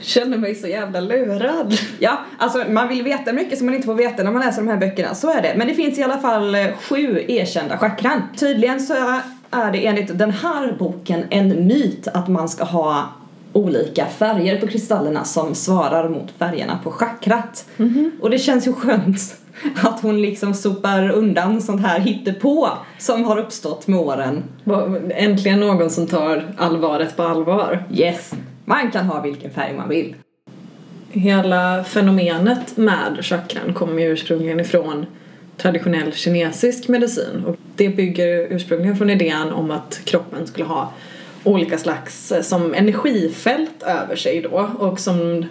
Känner 0.00 0.38
mig 0.38 0.54
så 0.54 0.66
jävla 0.66 1.00
lurad. 1.00 1.74
Ja, 1.98 2.18
alltså 2.38 2.64
man 2.68 2.88
vill 2.88 3.02
veta 3.02 3.32
mycket 3.32 3.58
som 3.58 3.66
man 3.66 3.74
inte 3.74 3.86
får 3.86 3.94
veta 3.94 4.22
när 4.22 4.30
man 4.30 4.42
läser 4.42 4.62
de 4.62 4.68
här 4.68 4.76
böckerna, 4.76 5.14
så 5.14 5.30
är 5.30 5.42
det. 5.42 5.54
Men 5.56 5.68
det 5.68 5.74
finns 5.74 5.98
i 5.98 6.02
alla 6.02 6.18
fall 6.18 6.54
eh, 6.54 6.66
sju 6.80 7.24
erkända 7.28 7.78
chakran. 7.78 8.22
Tydligen 8.36 8.80
så 8.80 8.94
är 9.50 9.72
det 9.72 9.86
enligt 9.86 10.18
den 10.18 10.30
här 10.30 10.76
boken 10.78 11.24
en 11.30 11.66
myt 11.66 12.08
att 12.08 12.28
man 12.28 12.48
ska 12.48 12.64
ha 12.64 13.08
olika 13.52 14.06
färger 14.06 14.60
på 14.60 14.66
kristallerna 14.66 15.24
som 15.24 15.54
svarar 15.54 16.08
mot 16.08 16.30
färgerna 16.38 16.78
på 16.84 16.90
chakrat. 16.90 17.68
Och 18.20 18.30
det 18.30 18.38
känns 18.38 18.66
ju 18.66 18.72
skönt 18.72 19.36
att 19.82 20.00
hon 20.00 20.22
liksom 20.22 20.54
sopar 20.54 21.10
undan 21.10 21.62
sånt 21.62 21.82
här 21.82 22.00
hittepå 22.00 22.68
som 22.98 23.24
har 23.24 23.38
uppstått 23.38 23.86
med 23.86 24.00
åren. 24.00 24.42
Äntligen 25.10 25.60
någon 25.60 25.90
som 25.90 26.06
tar 26.06 26.54
allvaret 26.56 27.16
på 27.16 27.22
allvar. 27.22 27.84
Yes, 27.92 28.34
man 28.64 28.90
kan 28.90 29.06
ha 29.06 29.20
vilken 29.20 29.50
färg 29.50 29.76
man 29.76 29.88
vill. 29.88 30.14
Hela 31.10 31.84
fenomenet 31.84 32.76
med 32.76 33.18
chakran 33.20 33.74
kommer 33.74 34.02
ju 34.02 34.08
ursprungligen 34.08 34.60
ifrån 34.60 35.06
traditionell 35.56 36.12
kinesisk 36.12 36.88
medicin 36.88 37.44
och 37.46 37.56
det 37.76 37.88
bygger 37.88 38.52
ursprungligen 38.52 38.96
från 38.96 39.10
idén 39.10 39.52
om 39.52 39.70
att 39.70 40.00
kroppen 40.04 40.46
skulle 40.46 40.66
ha 40.66 40.92
olika 41.44 41.78
slags 41.78 42.32
eh, 42.32 42.42
som 42.42 42.74
energifält 42.74 43.82
över 43.82 44.16
sig 44.16 44.40
då 44.40 44.70
och 44.78 45.00
som 45.00 45.46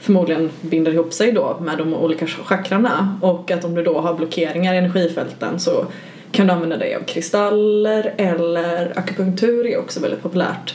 förmodligen 0.00 0.50
binder 0.60 0.92
ihop 0.92 1.12
sig 1.12 1.32
då 1.32 1.58
med 1.60 1.78
de 1.78 1.94
olika 1.94 2.26
chakrarna 2.26 3.18
och 3.22 3.50
att 3.50 3.64
om 3.64 3.74
du 3.74 3.82
då 3.82 4.00
har 4.00 4.14
blockeringar 4.14 4.74
i 4.74 4.78
energifälten 4.78 5.60
så 5.60 5.86
kan 6.32 6.46
du 6.46 6.52
använda 6.52 6.76
dig 6.76 6.94
av 6.94 7.00
kristaller 7.00 8.14
eller 8.16 8.98
akupunktur 8.98 9.66
är 9.66 9.78
också 9.78 10.00
väldigt 10.00 10.22
populärt 10.22 10.74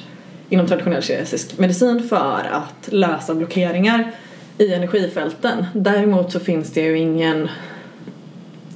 inom 0.49 0.67
traditionell 0.67 1.01
kinesisk 1.01 1.57
medicin 1.57 2.03
för 2.09 2.49
att 2.51 2.89
lösa 2.91 3.35
blockeringar 3.35 4.11
i 4.57 4.73
energifälten. 4.73 5.65
Däremot 5.73 6.31
så 6.31 6.39
finns 6.39 6.73
det 6.73 6.81
ju 6.81 6.97
ingen, 6.97 7.49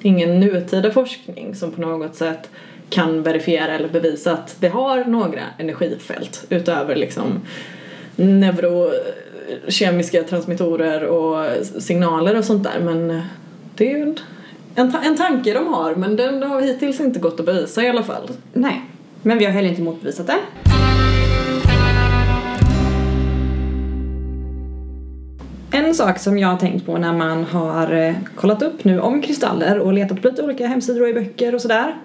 ingen 0.01 0.39
nutida 0.39 0.91
forskning 0.91 1.55
som 1.55 1.71
på 1.71 1.81
något 1.81 2.15
sätt 2.15 2.49
kan 2.89 3.23
verifiera 3.23 3.71
eller 3.71 3.89
bevisa 3.89 4.33
att 4.33 4.55
det 4.59 4.67
har 4.67 5.05
några 5.05 5.41
energifält 5.57 6.45
utöver 6.49 6.95
liksom 6.95 7.41
neuro 8.15 8.91
neurokemiska 9.49 10.23
transmittorer 10.23 11.03
och 11.03 11.45
signaler 11.81 12.37
och 12.37 12.45
sånt 12.45 12.63
där 12.63 12.79
men 12.79 13.21
det 13.75 13.91
är 13.91 13.97
ju 13.97 14.03
en, 14.03 14.17
en, 14.75 14.95
en 15.03 15.17
tanke 15.17 15.53
de 15.53 15.73
har 15.73 15.95
men 15.95 16.15
den 16.15 16.43
har 16.43 16.61
hittills 16.61 16.99
inte 16.99 17.19
gått 17.19 17.39
att 17.39 17.45
bevisa 17.45 17.83
i 17.83 17.89
alla 17.89 18.03
fall. 18.03 18.29
Nej, 18.53 18.81
men 19.21 19.37
vi 19.37 19.45
har 19.45 19.51
heller 19.51 19.69
inte 19.69 19.81
motbevisat 19.81 20.27
det. 20.27 20.37
En 25.75 25.95
sak 25.95 26.19
som 26.19 26.37
jag 26.37 26.47
har 26.47 26.57
tänkt 26.57 26.85
på 26.85 26.97
när 26.97 27.13
man 27.13 27.43
har 27.43 27.91
eh, 27.91 28.15
kollat 28.35 28.61
upp 28.61 28.83
nu 28.83 28.99
om 28.99 29.21
kristaller 29.21 29.79
och 29.79 29.93
letat 29.93 30.21
på 30.21 30.27
lite 30.27 30.43
olika 30.43 30.67
hemsidor 30.67 31.01
och 31.01 31.09
i 31.09 31.13
böcker 31.13 31.55
och 31.55 31.61
sådär 31.61 31.95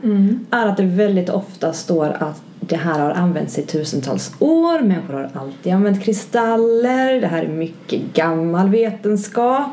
är 0.50 0.66
att 0.66 0.76
det 0.76 0.82
väldigt 0.82 1.30
ofta 1.30 1.72
står 1.72 2.16
att 2.20 2.42
det 2.68 2.76
här 2.76 3.00
har 3.00 3.10
använts 3.10 3.58
i 3.58 3.62
tusentals 3.62 4.32
år, 4.38 4.80
människor 4.80 5.14
har 5.14 5.30
alltid 5.34 5.72
använt 5.72 6.04
kristaller, 6.04 7.20
det 7.20 7.26
här 7.26 7.42
är 7.42 7.48
mycket 7.48 8.00
gammal 8.14 8.68
vetenskap. 8.68 9.70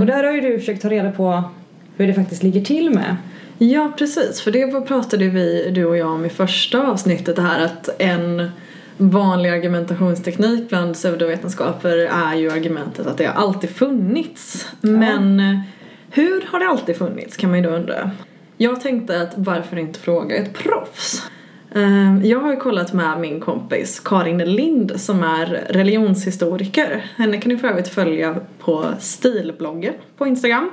Och 0.00 0.06
där 0.06 0.24
har 0.24 0.32
ju 0.32 0.40
du 0.40 0.58
försökt 0.58 0.82
ta 0.82 0.90
reda 0.90 1.10
på 1.10 1.42
hur 1.96 2.06
det 2.06 2.14
faktiskt 2.14 2.42
ligger 2.42 2.60
till 2.60 2.90
med. 2.90 3.16
Ja, 3.58 3.92
precis. 3.98 4.40
För 4.40 4.50
det 4.50 4.86
pratade 4.86 5.28
vi, 5.28 5.70
du 5.70 5.84
och 5.84 5.96
jag, 5.96 6.08
om 6.08 6.24
i 6.24 6.28
första 6.28 6.86
avsnittet. 6.86 7.36
Det 7.36 7.42
här 7.42 7.64
att 7.64 7.88
en 7.98 8.50
vanlig 8.96 9.50
argumentationsteknik 9.50 10.68
bland 10.68 10.94
pseudovetenskaper 10.94 11.96
är 11.98 12.34
ju 12.34 12.50
argumentet 12.50 13.06
att 13.06 13.18
det 13.18 13.24
har 13.24 13.34
alltid 13.34 13.70
funnits. 13.70 14.68
Men 14.80 15.40
eh, 15.40 15.60
hur 16.10 16.44
har 16.46 16.60
det 16.60 16.66
alltid 16.66 16.96
funnits 16.96 17.36
kan 17.36 17.50
man 17.50 17.58
ju 17.58 17.64
då 17.64 17.70
undra. 17.76 18.10
Jag 18.56 18.80
tänkte 18.80 19.22
att 19.22 19.32
varför 19.34 19.76
inte 19.76 20.00
fråga 20.00 20.36
ett 20.36 20.54
proffs? 20.54 21.22
Ehm, 21.74 22.24
jag 22.24 22.40
har 22.40 22.50
ju 22.50 22.56
kollat 22.56 22.92
med 22.92 23.20
min 23.20 23.40
kompis 23.40 24.00
Karin 24.00 24.38
Lind 24.38 24.92
som 24.96 25.22
är 25.22 25.46
religionshistoriker. 25.68 27.04
Henne 27.16 27.38
kan 27.38 27.52
ni 27.52 27.58
för 27.58 27.68
övrigt 27.68 27.88
följa 27.88 28.36
på 28.58 28.84
Stilbloggen 28.98 29.94
på 30.16 30.26
Instagram. 30.26 30.70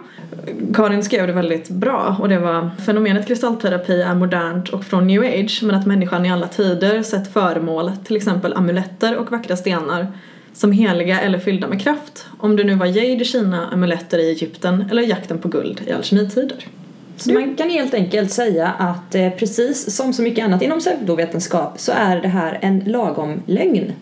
Karin 0.75 1.03
skrev 1.03 1.27
det 1.27 1.33
väldigt 1.33 1.69
bra 1.69 2.15
och 2.19 2.29
det 2.29 2.39
var 2.39 2.69
fenomenet 2.85 3.27
kristallterapi 3.27 4.01
är 4.01 4.15
modernt 4.15 4.69
och 4.69 4.83
från 4.83 5.07
new 5.07 5.21
age 5.21 5.59
men 5.63 5.75
att 5.75 5.85
människan 5.85 6.25
i 6.25 6.31
alla 6.31 6.47
tider 6.47 7.03
sett 7.03 7.33
föremål, 7.33 7.91
till 8.05 8.15
exempel 8.15 8.53
amuletter 8.53 9.17
och 9.17 9.31
vackra 9.31 9.57
stenar 9.57 10.07
som 10.53 10.71
heliga 10.71 11.19
eller 11.19 11.39
fyllda 11.39 11.67
med 11.67 11.81
kraft. 11.81 12.25
Om 12.39 12.55
det 12.55 12.63
nu 12.63 12.75
var 12.75 12.85
jade 12.85 13.21
i 13.21 13.25
Kina, 13.25 13.67
amuletter 13.67 14.17
i 14.17 14.29
Egypten 14.29 14.85
eller 14.91 15.01
jakten 15.01 15.37
på 15.37 15.47
guld 15.47 15.81
i 15.87 15.91
alkemitider. 15.91 16.65
Så 17.17 17.33
man 17.33 17.55
kan 17.55 17.69
helt 17.69 17.93
enkelt 17.93 18.31
säga 18.31 18.67
att 18.67 19.15
eh, 19.15 19.29
precis 19.29 19.95
som 19.95 20.13
så 20.13 20.21
mycket 20.21 20.45
annat 20.45 20.61
inom 20.61 20.79
pseudovetenskap 20.79 21.79
så 21.79 21.91
är 21.91 22.21
det 22.21 22.27
här 22.27 22.59
en 22.61 22.79
lagom 22.79 23.41
lögn. 23.45 23.93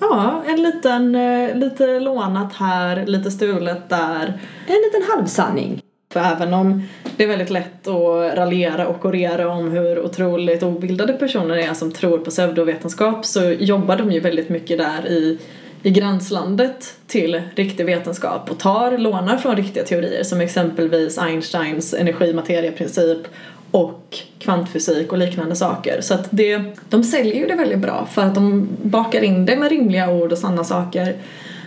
Ja, 0.00 0.42
en 0.46 0.62
liten, 0.62 1.14
eh, 1.14 1.54
lite 1.54 2.00
lånat 2.00 2.54
här, 2.54 3.06
lite 3.06 3.30
stulet 3.30 3.88
där. 3.88 4.40
En 4.66 4.82
liten 4.84 5.02
halvsanning. 5.14 5.80
För 6.12 6.20
även 6.20 6.54
om 6.54 6.82
det 7.16 7.24
är 7.24 7.28
väldigt 7.28 7.50
lätt 7.50 7.86
att 7.88 8.36
raljera 8.36 8.88
och 8.88 9.04
orera 9.04 9.48
om 9.48 9.70
hur 9.70 10.00
otroligt 10.00 10.62
obildade 10.62 11.12
personer 11.12 11.56
är 11.56 11.74
som 11.74 11.92
tror 11.92 12.18
på 12.18 12.30
pseudovetenskap 12.30 13.26
så 13.26 13.42
jobbar 13.42 13.96
de 13.96 14.12
ju 14.12 14.20
väldigt 14.20 14.48
mycket 14.48 14.78
där 14.78 15.06
i, 15.06 15.38
i 15.82 15.90
gränslandet 15.90 16.96
till 17.06 17.42
riktig 17.54 17.86
vetenskap 17.86 18.50
och 18.50 18.58
tar, 18.58 18.98
lånar 18.98 19.36
från 19.36 19.56
riktiga 19.56 19.84
teorier 19.84 20.22
som 20.22 20.40
exempelvis 20.40 21.18
Einsteins 21.18 21.94
energi-materieprincip 21.94 23.28
och 23.70 24.18
kvantfysik 24.38 25.12
och 25.12 25.18
liknande 25.18 25.56
saker. 25.56 26.00
Så 26.00 26.14
att 26.14 26.28
det, 26.30 26.62
de 26.88 27.04
säljer 27.04 27.34
ju 27.34 27.46
det 27.46 27.54
väldigt 27.54 27.78
bra 27.78 28.08
för 28.12 28.22
att 28.22 28.34
de 28.34 28.68
bakar 28.82 29.22
in 29.22 29.46
det 29.46 29.56
med 29.56 29.70
rimliga 29.70 30.10
ord 30.10 30.32
och 30.32 30.38
sanna 30.38 30.64
saker. 30.64 31.16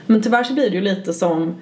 Men 0.06 0.22
tyvärr 0.22 0.44
så 0.44 0.54
blir 0.54 0.70
det 0.70 0.76
ju 0.76 0.82
lite 0.82 1.14
som 1.14 1.56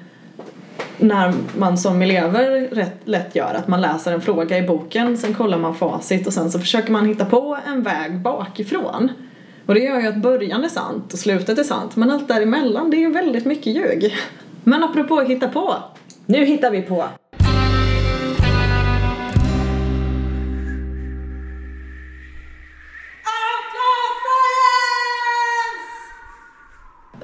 när 0.97 1.33
man 1.57 1.77
som 1.77 2.01
elever 2.01 2.67
rätt 2.71 2.99
lätt 3.05 3.35
gör 3.35 3.53
att 3.53 3.67
man 3.67 3.81
läser 3.81 4.11
en 4.11 4.21
fråga 4.21 4.57
i 4.57 4.61
boken, 4.61 5.17
sen 5.17 5.33
kollar 5.33 5.57
man 5.57 5.75
facit 5.75 6.27
och 6.27 6.33
sen 6.33 6.51
så 6.51 6.59
försöker 6.59 6.91
man 6.91 7.05
hitta 7.05 7.25
på 7.25 7.57
en 7.67 7.83
väg 7.83 8.19
bakifrån. 8.19 9.09
Och 9.67 9.73
det 9.73 9.79
gör 9.79 10.01
ju 10.01 10.07
att 10.07 10.17
början 10.17 10.63
är 10.63 10.69
sant 10.69 11.13
och 11.13 11.19
slutet 11.19 11.59
är 11.59 11.63
sant 11.63 11.95
men 11.95 12.11
allt 12.11 12.27
däremellan 12.27 12.89
det 12.89 12.97
är 12.97 12.99
ju 12.99 13.11
väldigt 13.11 13.45
mycket 13.45 13.75
ljug. 13.75 14.15
Men 14.63 14.83
apropå 14.83 15.19
att 15.19 15.27
hitta 15.27 15.47
på. 15.47 15.75
Nu 16.25 16.45
hittar 16.45 16.71
vi 16.71 16.81
på! 16.81 17.05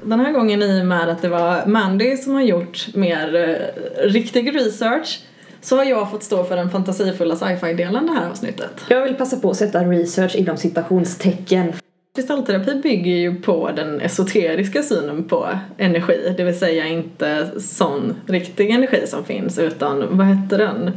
den 0.06 0.20
här 0.20 0.32
gången 0.32 0.62
i 0.62 0.82
och 0.82 0.86
med 0.86 1.10
att 1.10 1.22
det 1.22 1.30
var 1.30 1.66
Mandy 1.66 2.18
som 2.18 2.34
har 2.34 2.42
gjort 2.42 2.88
mer 2.94 3.36
eh, 3.36 4.10
riktig 4.10 4.56
research 4.56 5.20
så 5.62 5.78
har 5.78 5.84
jag 5.84 6.12
fått 6.12 6.24
stå 6.24 6.44
för 6.44 6.56
den 6.56 6.70
fantasifulla 6.70 7.36
sci-fi 7.36 7.74
delen 7.74 8.06
det 8.06 8.14
här 8.14 8.30
avsnittet. 8.30 8.86
Jag 8.90 9.04
vill 9.04 9.16
passa 9.16 9.38
på 9.38 9.50
att 9.50 9.58
sätta 9.58 9.84
research 9.84 10.36
inom 10.36 10.58
citationstecken. 10.58 11.74
Kristallterapi 12.16 12.76
bygger 12.76 13.12
ju 13.12 13.42
på 13.42 13.72
den 13.72 14.02
esoteriska 14.02 14.84
synen 14.84 15.24
på 15.24 15.48
energi, 15.78 16.34
det 16.38 16.44
vill 16.44 16.60
säga 16.60 16.88
inte 16.88 17.52
sån 17.60 18.16
riktig 18.28 18.70
energi 18.70 19.08
som 19.08 19.24
finns 19.26 19.60
utan 19.60 20.18
vad 20.18 20.28
heter 20.28 20.58
den? 20.58 20.92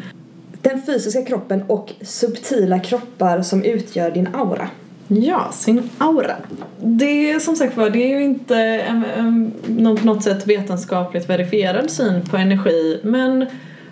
Den 0.63 0.83
fysiska 0.83 1.23
kroppen 1.23 1.63
och 1.67 1.93
subtila 2.01 2.79
kroppar 2.79 3.43
som 3.43 3.65
utgör 3.65 4.11
din 4.11 4.29
aura. 4.35 4.69
Ja, 5.09 5.49
sin 5.53 5.91
aura. 5.99 6.37
Det 6.81 7.31
är 7.31 7.39
som 7.39 7.57
sagt 7.57 7.77
var, 7.77 7.91
det 7.91 8.13
är 8.13 8.19
ju 8.19 8.25
inte 8.25 8.57
en, 8.57 9.05
en, 9.17 9.97
på 9.97 10.07
något 10.07 10.23
sätt 10.23 10.47
vetenskapligt 10.47 11.31
verifierad 11.31 11.91
syn 11.91 12.27
på 12.31 12.37
energi 12.37 13.01
men 13.03 13.47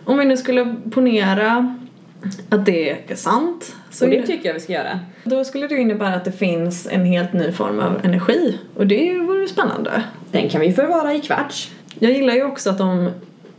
om 0.05 0.19
vi 0.19 0.25
nu 0.25 0.37
skulle 0.37 0.77
ponera 0.91 1.77
att 2.49 2.67
det 2.67 2.91
är 3.11 3.15
sant 3.15 3.77
så 3.91 4.05
Och 4.05 4.11
det 4.11 4.27
tycker 4.27 4.47
jag 4.49 4.55
vi 4.55 4.61
ska 4.61 4.73
göra. 4.73 5.01
då 5.25 5.45
skulle 5.45 5.67
det 5.67 5.77
innebära 5.77 6.15
att 6.15 6.25
det 6.25 6.33
finns 6.33 6.89
en 6.91 7.05
helt 7.05 7.33
ny 7.33 7.53
form 7.53 7.81
av 7.81 8.01
energi 8.05 8.59
och 8.77 8.87
det 8.87 9.19
vore 9.19 9.41
ju 9.41 9.49
spännande. 9.49 10.03
Den 10.31 10.49
kan 10.49 10.61
vi 10.61 10.73
förvara 10.73 11.15
i 11.15 11.21
kvarts. 11.21 11.71
Jag 11.99 12.13
gillar 12.13 12.35
ju 12.35 12.45
också 12.45 12.71
att 12.71 12.79
de 12.79 13.11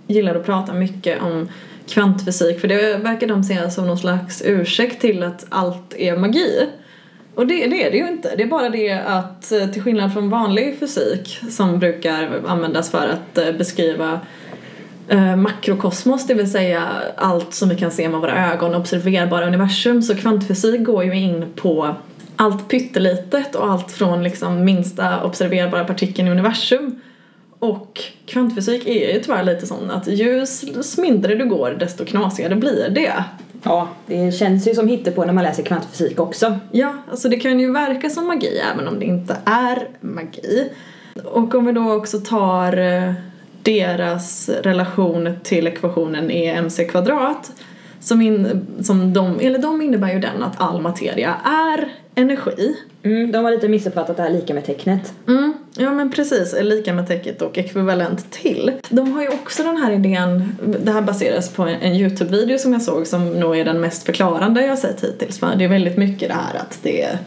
gillar 0.08 0.36
att 0.36 0.46
prata 0.46 0.74
mycket 0.74 1.22
om 1.22 1.50
kvantfysik 1.88 2.60
för 2.60 2.68
det 2.68 2.98
verkar 2.98 3.28
de 3.28 3.44
se 3.44 3.72
som 3.72 3.88
någon 3.88 3.98
slags 3.98 4.42
ursäkt 4.46 5.02
till 5.02 5.24
att 5.24 5.46
allt 5.50 5.94
är 5.98 6.18
magi. 6.18 6.68
Och 7.36 7.48
det, 7.48 7.68
det 7.68 7.84
är 7.84 7.92
det 7.92 7.98
ju 7.98 8.08
inte. 8.08 8.36
Det 8.36 8.44
är 8.44 8.48
bara 8.48 8.70
det 8.70 8.92
att 8.92 9.52
eh, 9.52 9.68
till 9.68 9.82
skillnad 9.82 10.14
från 10.14 10.30
vanlig 10.30 10.80
fysik 10.80 11.40
som 11.50 11.80
brukar 11.80 12.42
användas 12.48 12.92
för 12.92 13.08
att 13.08 13.38
eh, 13.38 13.52
beskriva 13.52 14.20
eh, 15.08 15.36
makrokosmos, 15.36 16.28
det 16.28 16.34
vill 16.34 16.52
säga 16.52 16.84
allt 17.16 17.54
som 17.54 17.70
vi 17.70 17.76
kan 17.76 17.92
se 17.92 18.10
med 18.10 18.20
våra 18.20 18.54
ögon, 18.54 18.76
observerbara 18.76 19.48
universum, 19.48 20.02
så 20.02 20.16
kvantfysik 20.16 20.84
går 20.84 21.04
ju 21.04 21.16
in 21.20 21.46
på 21.56 21.96
allt 22.36 22.68
pyttelitet 22.68 23.56
och 23.56 23.72
allt 23.72 23.92
från 23.92 24.24
liksom 24.24 24.66
minsta 24.66 25.24
observerbara 25.24 25.86
partikeln 25.86 26.28
i 26.28 26.32
universum. 26.32 27.02
Och 27.60 28.02
kvantfysik 28.26 28.88
är 28.88 29.14
ju 29.14 29.20
tyvärr 29.20 29.44
lite 29.44 29.68
sån 29.68 29.92
att 29.92 30.08
ju 30.08 30.46
mindre 30.98 31.36
du 31.36 31.46
går 31.46 31.76
desto 31.80 32.06
knasigare 32.06 32.56
blir 32.56 32.90
det. 32.90 33.24
Ja, 33.64 33.88
det 34.06 34.32
känns 34.32 34.68
ju 34.68 34.76
som 34.76 34.88
hittepå 34.88 35.26
när 35.26 35.34
man 35.34 35.44
läser 35.44 35.64
kvantfysik 35.64 36.20
också. 36.20 36.60
Ja, 36.72 36.94
alltså 37.12 37.30
det 37.30 37.38
kan 37.38 37.60
ju 37.60 37.72
verka 37.72 38.10
som 38.10 38.28
magi 38.28 38.62
även 38.74 38.88
om 38.88 39.00
det 39.00 39.06
inte 39.06 39.38
är 39.46 39.88
magi. 40.02 40.70
Och 41.24 41.56
om 41.56 41.66
vi 41.66 41.72
då 41.72 41.94
också 41.94 42.20
tar 42.20 42.78
eh, 42.78 43.14
deras 43.66 44.50
relation 44.50 45.30
till 45.44 45.68
ekvationen 45.68 46.32
E 46.32 46.50
mc 46.50 46.86
kvadrat 46.86 47.52
som, 48.00 48.22
in, 48.22 48.66
som 48.82 49.14
de, 49.14 49.40
eller 49.40 49.60
de 49.60 49.82
innebär 49.82 50.14
ju 50.14 50.20
den 50.20 50.44
att 50.44 50.62
all 50.62 50.82
materia 50.82 51.36
är 51.44 51.94
energi. 52.16 52.76
Mm, 53.04 53.32
de 53.32 53.46
har 53.46 53.52
lite 53.52 53.68
missuppfattat 53.68 54.18
det 54.18 54.24
här 54.24 54.30
lika 54.30 54.54
med 54.54 54.66
tecknet. 54.66 55.14
Mm, 55.28 55.54
ja 55.78 55.94
men 55.94 56.12
precis, 56.12 56.54
är 56.54 56.64
lika 56.64 56.94
med 56.94 57.08
täcket 57.08 57.42
och 57.42 57.58
ekvivalent 57.58 58.32
till. 58.32 58.72
De 58.90 59.12
har 59.12 59.22
ju 59.22 59.28
också 59.28 59.64
den 59.64 59.78
här 59.78 59.92
idén, 59.92 60.58
det 60.84 60.92
här 60.92 61.02
baseras 61.02 61.50
på 61.50 61.64
en, 61.64 61.82
en 61.82 61.94
Youtube-video 61.94 62.58
som 62.58 62.74
jag 62.74 62.82
såg 62.82 63.08
som 63.08 63.30
nog 63.30 63.58
är 63.58 63.66
den 63.66 63.82
mest 63.82 64.04
förklarande 64.04 64.66
jag 64.66 64.80
sett 64.80 65.04
hittills. 65.04 65.40
För 65.40 65.56
det 65.56 65.64
är 65.64 65.70
väldigt 65.70 65.98
mycket 65.98 66.30
det 66.30 66.36
här 66.36 66.60
att 66.60 66.80
det, 66.84 67.18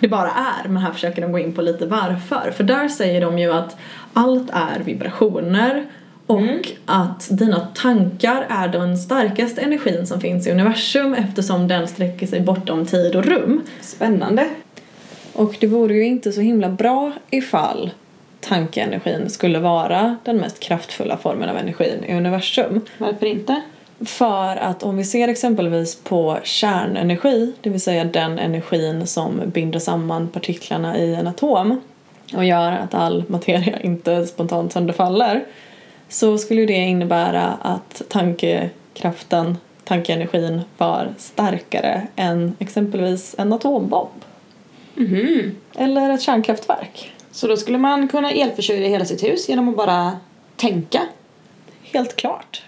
det 0.00 0.08
bara 0.08 0.30
är, 0.30 0.68
men 0.68 0.82
här 0.82 0.92
försöker 0.92 1.22
de 1.22 1.32
gå 1.32 1.38
in 1.38 1.52
på 1.52 1.62
lite 1.62 1.86
varför. 1.86 2.50
För 2.56 2.64
där 2.64 2.88
säger 2.88 3.20
de 3.20 3.38
ju 3.38 3.52
att 3.52 3.76
allt 4.12 4.50
är 4.52 4.80
vibrationer 4.84 5.86
och 6.26 6.72
att 6.86 7.28
dina 7.30 7.60
tankar 7.60 8.46
är 8.48 8.68
den 8.68 8.98
starkaste 8.98 9.60
energin 9.60 10.06
som 10.06 10.20
finns 10.20 10.46
i 10.46 10.50
universum 10.50 11.14
eftersom 11.14 11.68
den 11.68 11.88
sträcker 11.88 12.26
sig 12.26 12.40
bortom 12.40 12.86
tid 12.86 13.16
och 13.16 13.24
rum. 13.24 13.62
Spännande. 13.80 14.48
Och 15.32 15.56
det 15.60 15.66
vore 15.66 15.94
ju 15.94 16.06
inte 16.06 16.32
så 16.32 16.40
himla 16.40 16.68
bra 16.68 17.12
ifall 17.30 17.90
tankeenergin 18.40 19.30
skulle 19.30 19.58
vara 19.58 20.16
den 20.24 20.36
mest 20.36 20.60
kraftfulla 20.60 21.16
formen 21.16 21.48
av 21.48 21.56
energin 21.56 22.04
i 22.04 22.14
universum. 22.14 22.80
Varför 22.98 23.26
inte? 23.26 23.62
För 24.00 24.56
att 24.56 24.82
om 24.82 24.96
vi 24.96 25.04
ser 25.04 25.28
exempelvis 25.28 25.96
på 25.96 26.38
kärnenergi, 26.42 27.52
det 27.60 27.70
vill 27.70 27.80
säga 27.80 28.04
den 28.04 28.38
energin 28.38 29.06
som 29.06 29.42
binder 29.46 29.78
samman 29.78 30.28
partiklarna 30.28 30.98
i 30.98 31.14
en 31.14 31.26
atom 31.26 31.80
och 32.34 32.44
gör 32.44 32.72
att 32.72 32.94
all 32.94 33.24
materia 33.28 33.80
inte 33.82 34.26
spontant 34.26 34.72
sönderfaller 34.72 35.44
så 36.08 36.38
skulle 36.38 36.66
det 36.66 36.72
innebära 36.72 37.58
att 37.62 38.02
tankekraften, 38.08 39.56
tankeenergin 39.84 40.60
var 40.78 41.14
starkare 41.18 42.06
än 42.16 42.56
exempelvis 42.58 43.34
en 43.38 43.52
atombomb. 43.52 44.24
Mhm. 44.94 45.56
Eller 45.74 46.10
ett 46.10 46.22
kärnkraftverk. 46.22 47.12
Så 47.30 47.46
då 47.46 47.56
skulle 47.56 47.78
man 47.78 48.08
kunna 48.08 48.30
elförsörja 48.30 48.88
hela 48.88 49.04
sitt 49.04 49.24
hus 49.24 49.48
genom 49.48 49.68
att 49.68 49.76
bara 49.76 50.16
tänka? 50.56 51.00
Helt 51.82 52.16
klart. 52.16 52.62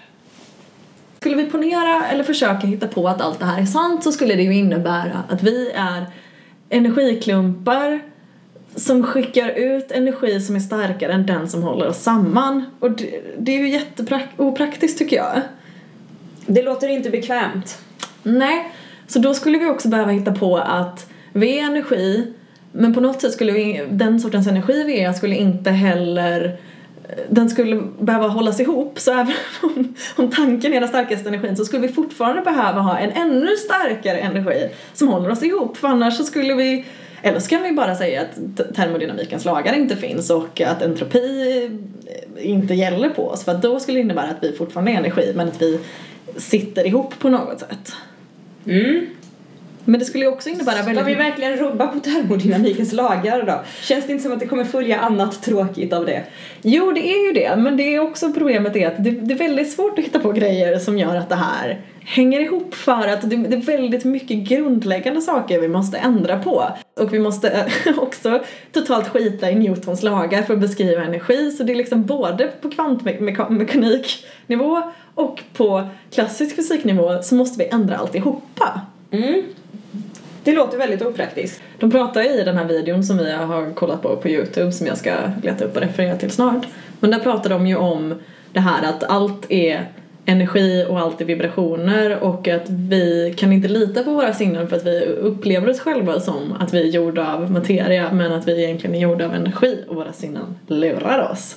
Skulle 1.20 1.36
vi 1.36 1.50
ponera 1.50 2.06
eller 2.06 2.24
försöka 2.24 2.66
hitta 2.66 2.88
på 2.88 3.08
att 3.08 3.20
allt 3.20 3.38
det 3.38 3.44
här 3.44 3.62
är 3.62 3.66
sant 3.66 4.04
så 4.04 4.12
skulle 4.12 4.34
det 4.34 4.42
ju 4.42 4.54
innebära 4.54 5.24
att 5.28 5.42
vi 5.42 5.70
är 5.70 6.06
energiklumpar 6.68 8.00
som 8.76 9.02
skickar 9.02 9.48
ut 9.48 9.90
energi 9.90 10.40
som 10.40 10.56
är 10.56 10.60
starkare 10.60 11.12
än 11.12 11.26
den 11.26 11.48
som 11.48 11.62
håller 11.62 11.88
oss 11.88 12.02
samman. 12.02 12.64
Och 12.78 12.90
det, 12.90 13.22
det 13.38 13.52
är 13.52 13.58
ju 13.58 13.68
jätteopraktiskt 13.68 14.98
tycker 14.98 15.16
jag. 15.16 15.40
Det 16.46 16.62
låter 16.62 16.88
inte 16.88 17.10
bekvämt. 17.10 17.78
Nej, 18.22 18.72
så 19.06 19.18
då 19.18 19.34
skulle 19.34 19.58
vi 19.58 19.66
också 19.66 19.88
behöva 19.88 20.10
hitta 20.10 20.32
på 20.32 20.58
att 20.58 21.10
vi 21.32 21.58
är 21.58 21.64
energi 21.64 22.32
men 22.72 22.94
på 22.94 23.00
något 23.00 23.20
sätt 23.20 23.32
skulle 23.32 23.52
vi, 23.52 23.86
den 23.90 24.20
sortens 24.20 24.46
energi 24.46 24.84
vi 24.84 25.00
är 25.00 25.12
skulle 25.12 25.36
inte 25.36 25.70
heller 25.70 26.58
den 27.28 27.50
skulle 27.50 27.82
behöva 27.98 28.28
hållas 28.28 28.60
ihop 28.60 28.98
så 28.98 29.12
även 29.12 29.32
om, 29.62 29.94
om 30.16 30.30
tanken 30.30 30.72
är 30.72 30.80
den 30.80 30.88
starkaste 30.88 31.28
energin 31.28 31.56
så 31.56 31.64
skulle 31.64 31.86
vi 31.86 31.92
fortfarande 31.92 32.42
behöva 32.42 32.80
ha 32.80 32.98
en 32.98 33.10
ännu 33.10 33.56
starkare 33.56 34.18
energi 34.18 34.68
som 34.92 35.08
håller 35.08 35.30
oss 35.30 35.42
ihop 35.42 35.76
för 35.76 35.88
annars 35.88 36.16
så 36.16 36.24
skulle 36.24 36.54
vi 36.54 36.84
eller 37.22 37.40
så 37.40 37.48
kan 37.48 37.62
vi 37.62 37.72
bara 37.72 37.94
säga 37.94 38.22
att 38.22 38.74
termodynamikens 38.74 39.44
lagar 39.44 39.72
inte 39.72 39.96
finns 39.96 40.30
och 40.30 40.60
att 40.60 40.82
entropi 40.82 41.68
eh, 42.36 42.50
inte 42.50 42.74
gäller 42.74 43.08
på 43.08 43.28
oss 43.28 43.44
för 43.44 43.52
att 43.52 43.62
då 43.62 43.80
skulle 43.80 43.98
det 43.98 44.02
innebära 44.02 44.28
att 44.28 44.44
vi 44.44 44.52
fortfarande 44.52 44.92
är 44.92 44.96
energi 44.96 45.32
men 45.34 45.48
att 45.48 45.62
vi 45.62 45.80
sitter 46.36 46.86
ihop 46.86 47.18
på 47.18 47.28
något 47.28 47.60
sätt. 47.60 47.92
Mm. 48.66 49.06
Men 49.84 50.00
det 50.00 50.06
skulle 50.06 50.24
ju 50.24 50.30
också 50.30 50.48
innebära 50.48 50.76
Ska 50.76 50.86
väldigt 50.86 51.06
vi 51.06 51.14
verkligen 51.14 51.56
rubba 51.56 51.86
på 51.86 52.00
termodynamikens 52.00 52.92
lagar 52.92 53.42
då? 53.42 53.60
Känns 53.82 54.06
det 54.06 54.12
inte 54.12 54.24
som 54.24 54.32
att 54.32 54.40
det 54.40 54.46
kommer 54.46 54.64
följa 54.64 54.98
annat 54.98 55.42
tråkigt 55.42 55.92
av 55.92 56.06
det? 56.06 56.22
Jo, 56.62 56.92
det 56.92 57.00
är 57.00 57.26
ju 57.26 57.32
det, 57.32 57.56
men 57.56 57.76
det 57.76 57.94
är 57.94 58.00
också 58.00 58.32
problemet 58.32 58.76
är 58.76 58.86
att 58.86 59.04
det, 59.04 59.10
det 59.10 59.34
är 59.34 59.38
väldigt 59.38 59.72
svårt 59.72 59.98
att 59.98 60.04
hitta 60.04 60.18
på 60.18 60.32
grejer 60.32 60.78
som 60.78 60.98
gör 60.98 61.16
att 61.16 61.28
det 61.28 61.34
här 61.34 61.80
hänger 62.04 62.40
ihop 62.40 62.74
för 62.74 63.08
att 63.08 63.30
det, 63.30 63.36
det 63.36 63.56
är 63.56 63.60
väldigt 63.60 64.04
mycket 64.04 64.36
grundläggande 64.36 65.20
saker 65.20 65.60
vi 65.60 65.68
måste 65.68 65.98
ändra 65.98 66.38
på. 66.38 66.64
Och 67.00 67.14
vi 67.14 67.18
måste 67.18 67.66
också 67.98 68.42
totalt 68.72 69.08
skita 69.08 69.50
i 69.50 69.54
Newtons 69.54 70.02
lagar 70.02 70.42
för 70.42 70.54
att 70.54 70.60
beskriva 70.60 71.02
energi, 71.02 71.50
så 71.50 71.62
det 71.62 71.72
är 71.72 71.76
liksom 71.76 72.06
både 72.06 72.46
på 72.46 72.70
kvantmekaniknivå 72.70 74.82
och 75.14 75.42
på 75.56 75.88
klassisk 76.10 76.56
fysiknivå 76.56 77.22
så 77.22 77.34
måste 77.34 77.58
vi 77.58 77.68
ändra 77.68 77.96
alltihopa. 77.96 78.80
Mm. 79.10 79.42
Det 80.44 80.52
låter 80.52 80.78
väldigt 80.78 81.02
opraktiskt. 81.02 81.62
De 81.78 81.90
pratar 81.90 82.40
i 82.40 82.44
den 82.44 82.56
här 82.56 82.64
videon 82.64 83.04
som 83.04 83.18
vi 83.18 83.32
har 83.32 83.74
kollat 83.74 84.02
på 84.02 84.16
på 84.16 84.28
Youtube 84.28 84.72
som 84.72 84.86
jag 84.86 84.98
ska 84.98 85.12
leta 85.42 85.64
upp 85.64 85.76
och 85.76 85.82
referera 85.82 86.16
till 86.16 86.30
snart. 86.30 86.66
Men 87.00 87.10
där 87.10 87.18
pratar 87.18 87.50
de 87.50 87.66
ju 87.66 87.76
om 87.76 88.14
det 88.52 88.60
här 88.60 88.88
att 88.88 89.04
allt 89.04 89.50
är 89.50 89.86
energi 90.24 90.86
och 90.88 91.00
allt 91.00 91.20
är 91.20 91.24
vibrationer 91.24 92.18
och 92.18 92.48
att 92.48 92.70
vi 92.70 93.34
kan 93.36 93.52
inte 93.52 93.68
lita 93.68 94.02
på 94.02 94.10
våra 94.10 94.32
sinnen 94.32 94.68
för 94.68 94.76
att 94.76 94.86
vi 94.86 95.04
upplever 95.04 95.70
oss 95.70 95.80
själva 95.80 96.20
som 96.20 96.52
att 96.60 96.74
vi 96.74 96.80
är 96.82 96.86
gjorda 96.86 97.34
av 97.34 97.50
materia 97.50 98.12
men 98.12 98.32
att 98.32 98.48
vi 98.48 98.64
egentligen 98.64 98.96
är 98.96 99.00
gjorda 99.00 99.24
av 99.24 99.34
energi 99.34 99.84
och 99.88 99.96
våra 99.96 100.12
sinnen 100.12 100.58
lurar 100.66 101.30
oss. 101.32 101.56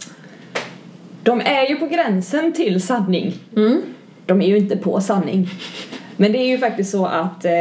De 1.23 1.41
är 1.41 1.69
ju 1.69 1.75
på 1.75 1.87
gränsen 1.87 2.53
till 2.53 2.81
sanning. 2.81 3.33
Mm. 3.55 3.81
De 4.25 4.41
är 4.41 4.47
ju 4.47 4.57
inte 4.57 4.77
på 4.77 5.01
sanning. 5.01 5.49
Men 6.17 6.31
det 6.31 6.37
är 6.37 6.47
ju 6.47 6.57
faktiskt 6.57 6.91
så 6.91 7.05
att 7.05 7.45
eh, 7.45 7.51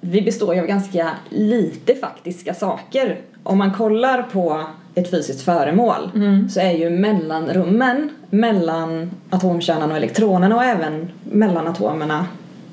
vi 0.00 0.22
består 0.22 0.54
ju 0.54 0.60
av 0.60 0.66
ganska 0.66 1.10
lite 1.30 1.94
faktiska 1.94 2.54
saker. 2.54 3.20
Om 3.42 3.58
man 3.58 3.72
kollar 3.72 4.22
på 4.22 4.64
ett 4.94 5.10
fysiskt 5.10 5.42
föremål 5.44 6.10
så 6.50 6.60
är 6.60 6.70
ju 6.72 6.90
mellanrummen 6.90 8.10
mellan 8.30 9.10
atomkärnan 9.30 9.90
och 9.90 9.96
elektronerna 9.96 10.56
och 10.56 10.64
även 10.64 11.08
mellan 11.24 11.66
atomerna 11.66 12.26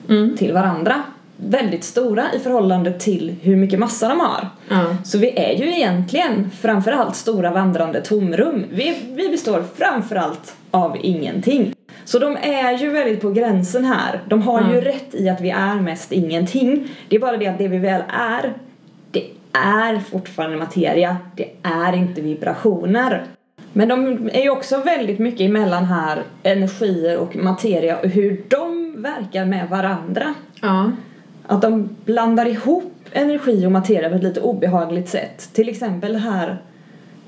Mm. 0.10 0.38
till 0.38 0.54
varandra 0.54 1.04
väldigt 1.38 1.84
stora 1.84 2.34
i 2.34 2.40
förhållande 2.40 2.92
till 3.00 3.36
hur 3.42 3.56
mycket 3.56 3.80
massa 3.80 4.08
de 4.10 4.20
har. 4.20 4.48
Ja. 4.70 4.96
Så 5.04 5.18
vi 5.18 5.40
är 5.40 5.54
ju 5.58 5.76
egentligen 5.76 6.50
framförallt 6.62 7.16
stora 7.16 7.52
vandrande 7.52 8.02
tomrum. 8.02 8.66
Vi, 8.72 8.98
vi 9.16 9.30
består 9.30 9.64
framförallt 9.76 10.56
av 10.72 10.98
ingenting. 11.02 11.74
Så 12.06 12.20
de 12.20 12.38
är 12.42 12.78
ju 12.78 12.90
väldigt 12.90 13.22
på 13.22 13.30
gränsen 13.32 13.86
här. 13.86 14.20
De 14.28 14.42
har 14.42 14.62
ju 14.62 14.68
Mm. 14.78 14.82
rätt 14.82 15.16
i 15.16 15.30
att 15.30 15.42
vi 15.42 15.50
är 15.50 15.76
mest 15.76 16.12
ingenting. 16.12 16.88
Det 17.10 17.16
är 17.16 17.20
bara 17.20 17.38
det 17.38 17.48
att 17.48 17.58
det 17.58 17.68
vi 17.68 17.78
väl 17.78 18.02
är, 18.20 18.54
det 19.12 19.24
är 19.54 20.00
fortfarande 20.00 20.58
materia. 20.58 21.18
Det 21.36 21.50
är 21.64 21.94
inte 21.96 22.22
vibrationer. 22.22 23.24
Men 23.74 23.88
de 23.88 24.30
är 24.34 24.42
ju 24.42 24.50
också 24.50 24.78
väldigt 24.78 25.20
mycket 25.20 25.42
emellan 25.42 25.86
här, 25.86 26.24
energier 26.44 27.18
och 27.18 27.36
materia 27.36 27.98
och 27.98 28.08
hur 28.10 28.44
de 28.48 28.96
verkar 29.02 29.46
med 29.46 29.70
varandra. 29.70 30.34
Ja. 30.62 30.92
Att 31.48 31.62
de 31.62 31.90
blandar 32.06 32.46
ihop 32.46 32.94
energi 33.12 33.66
och 33.66 33.72
materia 33.72 34.10
på 34.10 34.16
ett 34.16 34.24
lite 34.24 34.42
obehagligt 34.42 35.10
sätt. 35.10 35.50
Till 35.54 35.70
exempel 35.70 36.16
här, 36.16 36.58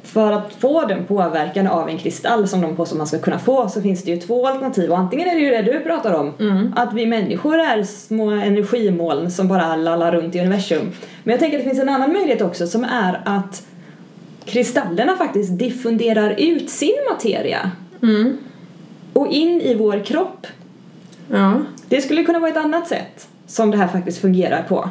för 0.06 0.32
att 0.32 0.54
få 0.60 0.86
den 0.86 1.06
påverkan 1.06 1.68
av 1.68 1.90
en 1.90 1.98
kristall 1.98 2.48
som 2.48 2.62
de 2.62 2.76
påstår 2.76 2.98
man 2.98 3.08
ska 3.08 3.20
kunna 3.20 3.40
få 3.40 3.70
så 3.70 3.82
finns 3.82 4.04
det 4.04 4.12
ju 4.12 4.18
två 4.18 4.48
alternativ 4.48 4.92
och 4.92 4.98
antingen 4.98 5.28
är 5.28 5.36
det 5.36 5.40
ju 5.42 5.50
det 5.50 5.62
du 5.62 5.80
pratar 5.80 6.14
om, 6.14 6.34
att 6.76 6.94
vi 6.94 7.06
människor 7.06 7.56
är 7.60 7.84
små 7.84 8.30
energimoln 8.32 9.32
som 9.32 9.48
bara 9.48 9.76
lallar 9.76 10.12
runt 10.12 10.36
i 10.36 10.40
universum. 10.40 10.92
Men 11.24 11.32
jag 11.32 11.40
tänker 11.40 11.58
att 11.58 11.64
det 11.64 11.70
finns 11.70 11.82
en 11.82 11.90
annan 11.90 12.14
möjlighet 12.14 12.42
också 12.42 12.68
som 12.68 12.84
är 12.84 13.22
att 13.26 13.64
kristallerna 14.46 15.16
faktiskt 15.18 15.60
diffunderar 15.60 16.36
ut 16.38 16.70
sin 16.70 16.96
materia 17.12 17.72
Mm. 18.02 18.38
och 19.14 19.28
in 19.28 19.62
i 19.62 19.76
vår 19.76 20.06
kropp 20.06 20.48
Ja. 21.32 21.62
det 21.90 22.02
skulle 22.02 22.24
kunna 22.24 22.40
vara 22.40 22.52
ett 22.52 22.58
annat 22.58 22.88
sätt 22.88 23.28
som 23.48 23.72
det 23.72 23.78
här 23.78 23.88
faktiskt 23.88 24.22
fungerar 24.22 24.64
på. 24.70 24.90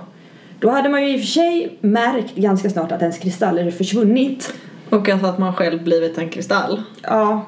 Då 0.60 0.70
hade 0.70 0.88
man 0.88 1.02
ju 1.02 1.14
i 1.14 1.16
och 1.16 1.20
för 1.20 1.26
sig 1.26 1.78
märkt 1.80 2.34
ganska 2.34 2.70
snart 2.70 2.92
att 2.92 3.00
ens 3.02 3.18
kristaller 3.18 3.70
försvunnit. 3.70 4.54
Och 4.94 5.08
alltså 5.08 5.26
att 5.26 5.38
man 5.38 5.54
själv 5.54 5.84
blivit 5.84 6.18
en 6.18 6.28
kristall. 6.28 6.82
Ja, 7.02 7.44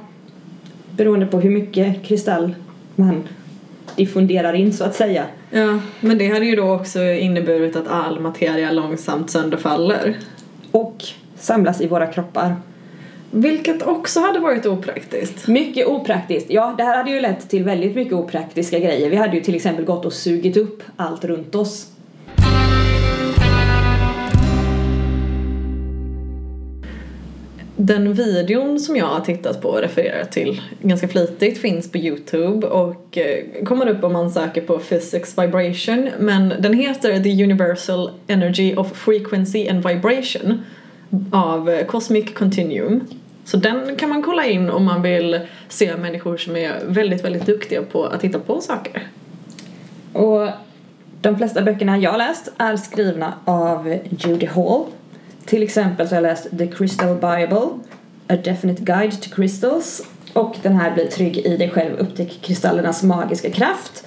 beroende 0.90 1.26
på 1.26 1.40
hur 1.40 1.50
mycket 1.50 2.04
kristall 2.04 2.54
man 2.94 3.28
diffunderar 3.96 4.52
in 4.52 4.72
så 4.72 4.84
att 4.84 4.94
säga. 4.94 5.24
Ja, 5.50 5.78
men 6.00 6.18
det 6.18 6.28
hade 6.28 6.46
ju 6.46 6.56
då 6.56 6.74
också 6.74 7.02
inneburit 7.02 7.76
att 7.76 7.88
all 7.88 8.20
materia 8.20 8.70
långsamt 8.70 9.30
sönderfaller. 9.30 10.18
Och 10.70 11.04
samlas 11.38 11.80
i 11.80 11.86
våra 11.86 12.06
kroppar. 12.06 12.56
Vilket 13.30 13.82
också 13.82 14.20
hade 14.20 14.38
varit 14.38 14.66
opraktiskt. 14.66 15.48
Mycket 15.48 15.86
opraktiskt. 15.86 16.50
Ja, 16.50 16.74
det 16.76 16.82
här 16.82 16.96
hade 16.96 17.10
ju 17.10 17.20
lett 17.20 17.48
till 17.48 17.64
väldigt 17.64 17.94
mycket 17.94 18.14
opraktiska 18.14 18.78
grejer. 18.78 19.10
Vi 19.10 19.16
hade 19.16 19.36
ju 19.36 19.42
till 19.42 19.54
exempel 19.54 19.84
gått 19.84 20.06
och 20.06 20.12
sugit 20.12 20.56
upp 20.56 20.82
allt 20.96 21.24
runt 21.24 21.54
oss. 21.54 21.86
Den 27.78 28.12
videon 28.12 28.80
som 28.80 28.96
jag 28.96 29.06
har 29.06 29.20
tittat 29.20 29.62
på 29.62 29.68
och 29.68 29.80
refererat 29.80 30.32
till 30.32 30.62
ganska 30.82 31.08
flitigt 31.08 31.58
finns 31.58 31.92
på 31.92 31.98
Youtube 31.98 32.66
och 32.66 33.18
eh, 33.18 33.64
kommer 33.64 33.88
upp 33.88 34.04
om 34.04 34.12
man 34.12 34.30
söker 34.30 34.60
på 34.60 34.78
physics 34.78 35.38
vibration 35.38 36.10
men 36.18 36.48
den 36.48 36.72
heter 36.72 37.20
The 37.20 37.44
Universal 37.44 38.10
Energy 38.26 38.76
of 38.76 38.92
Frequency 38.92 39.68
and 39.68 39.88
Vibration 39.88 40.62
av 41.32 41.70
eh, 41.70 41.86
Cosmic 41.86 42.34
Continuum. 42.34 43.00
Så 43.44 43.56
den 43.56 43.96
kan 43.96 44.08
man 44.08 44.22
kolla 44.22 44.46
in 44.46 44.70
om 44.70 44.84
man 44.84 45.02
vill 45.02 45.40
se 45.68 45.96
människor 45.96 46.36
som 46.36 46.56
är 46.56 46.82
väldigt, 46.86 47.24
väldigt 47.24 47.46
duktiga 47.46 47.82
på 47.82 48.04
att 48.04 48.20
titta 48.20 48.38
på 48.38 48.60
saker. 48.60 49.08
Och 50.12 50.48
de 51.20 51.36
flesta 51.36 51.62
böckerna 51.62 51.98
jag 51.98 52.10
har 52.10 52.18
läst 52.18 52.52
är 52.58 52.76
skrivna 52.76 53.34
av 53.44 53.98
Judy 54.10 54.46
Hall. 54.46 54.84
Till 55.46 55.62
exempel 55.62 56.08
så 56.08 56.14
har 56.14 56.22
jag 56.22 56.30
läst 56.30 56.58
The 56.58 56.66
Crystal 56.66 57.14
Bible, 57.14 57.68
A 58.28 58.36
Definite 58.44 58.82
Guide 58.82 59.22
to 59.22 59.30
Crystals 59.30 60.02
och 60.32 60.56
den 60.62 60.76
här 60.76 60.94
Bli 60.94 61.06
trygg 61.06 61.38
i 61.38 61.56
dig 61.56 61.70
själv, 61.70 61.98
upptäck 61.98 62.38
kristallernas 62.42 63.02
magiska 63.02 63.50
kraft. 63.50 64.06